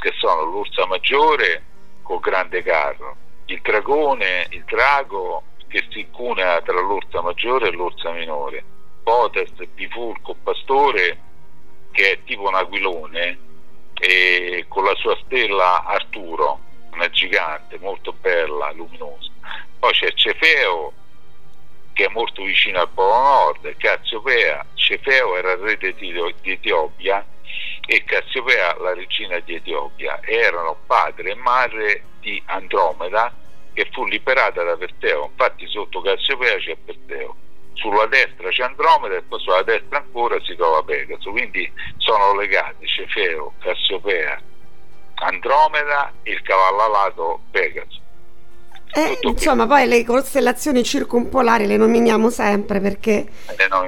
che 0.00 0.12
sono 0.18 0.44
l'Ursa 0.44 0.86
Maggiore 0.86 1.62
col 2.02 2.20
grande 2.20 2.62
carro, 2.62 3.16
il 3.46 3.60
dragone, 3.60 4.46
il 4.50 4.64
drago 4.64 5.42
che 5.68 5.84
si 5.90 6.00
incunea 6.00 6.60
tra 6.62 6.80
l'Ursa 6.80 7.20
Maggiore 7.20 7.68
e 7.68 7.72
l'Ursa 7.72 8.10
Minore, 8.10 8.64
Potest, 9.02 9.64
Bifurco, 9.66 10.34
Pastore, 10.42 11.18
che 11.90 12.12
è 12.12 12.24
tipo 12.24 12.48
un 12.48 12.54
aquilone, 12.54 13.38
e 13.94 14.64
con 14.68 14.84
la 14.84 14.94
sua 14.96 15.16
stella 15.24 15.84
Arturo, 15.84 16.60
una 16.92 17.08
gigante 17.10 17.78
molto 17.78 18.12
bella, 18.12 18.70
luminosa. 18.72 19.30
Poi 19.78 19.92
c'è 19.92 20.12
Cefeo, 20.12 20.92
che 21.92 22.06
è 22.06 22.08
molto 22.08 22.42
vicino 22.42 22.80
al 22.80 22.88
Polo 22.88 23.14
Nord, 23.14 23.76
Cassiopea, 23.76 24.64
Cefeo 24.74 25.36
era 25.36 25.52
il 25.52 25.58
re 25.58 25.76
di 25.94 26.52
Etiopia 26.52 27.24
e 27.86 28.04
Cassiopea 28.04 28.76
la 28.78 28.94
regina 28.94 29.38
di 29.40 29.54
Etiopia. 29.54 30.20
Erano 30.24 30.76
padre 30.86 31.30
e 31.30 31.34
madre 31.34 32.02
di 32.24 32.42
Andromeda 32.46 33.32
che 33.74 33.88
fu 33.92 34.06
liberata 34.06 34.62
da 34.62 34.76
Perseo, 34.76 35.28
infatti 35.30 35.66
sotto 35.68 36.00
Cassiopea 36.00 36.56
c'è 36.56 36.76
Perseo, 36.84 37.36
sulla 37.74 38.06
destra 38.06 38.48
c'è 38.48 38.62
Andromeda 38.62 39.16
e 39.16 39.22
poi 39.22 39.40
sulla 39.40 39.62
destra 39.62 39.98
ancora 39.98 40.40
si 40.42 40.56
trova 40.56 40.82
Pegaso, 40.82 41.30
quindi 41.30 41.70
sono 41.98 42.34
legati 42.34 42.86
Cefeo, 42.86 43.52
Cassiopea, 43.58 44.40
Andromeda 45.16 46.12
e 46.22 46.32
il 46.32 46.42
cavallo 46.42 46.82
alato 46.82 47.40
Pegaso. 47.50 48.02
Eh, 48.96 49.18
insomma, 49.22 49.66
poi 49.66 49.88
le 49.88 50.04
costellazioni 50.04 50.84
circumpolari 50.84 51.66
le 51.66 51.76
nominiamo 51.76 52.30
sempre 52.30 52.78
perché 52.78 53.26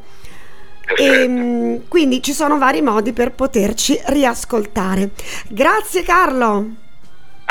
E, 0.97 1.05
ehm, 1.05 1.83
quindi 1.89 2.23
ci 2.23 2.33
sono 2.33 2.57
vari 2.57 2.81
modi 2.81 3.13
per 3.13 3.33
poterci 3.33 4.01
riascoltare. 4.07 5.11
Grazie 5.49 6.03
Carlo. 6.03 6.82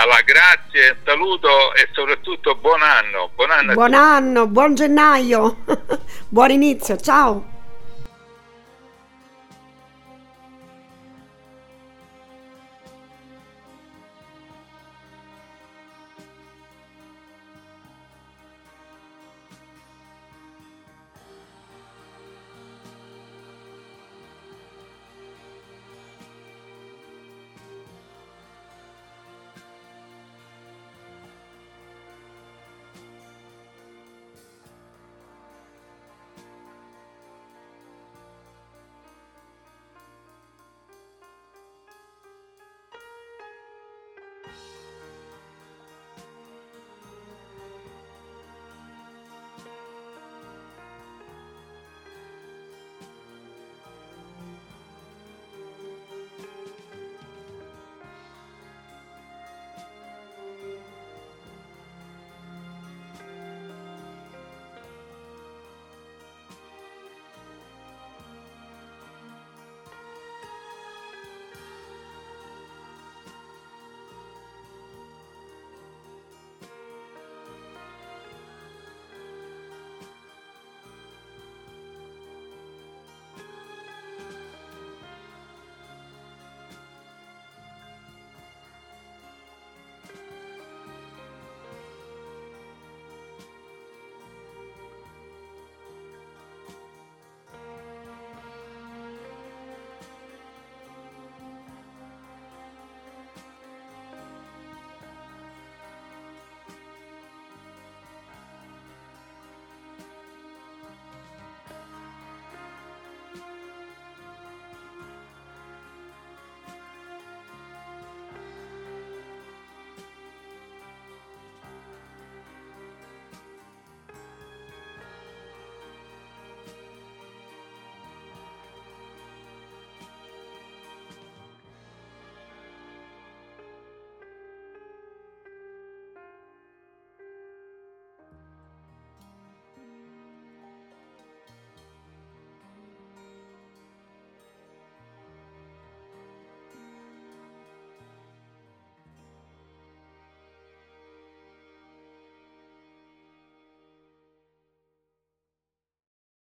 Allora, 0.01 0.21
grazie, 0.25 0.97
saluto 1.05 1.75
e 1.75 1.87
soprattutto 1.91 2.55
buon 2.55 2.81
anno. 2.81 3.29
Buon 3.35 3.51
anno, 3.51 3.73
buon, 3.73 3.93
anno, 3.93 4.47
buon 4.47 4.73
gennaio, 4.73 5.57
buon 6.27 6.49
inizio, 6.49 6.97
ciao. 6.97 7.50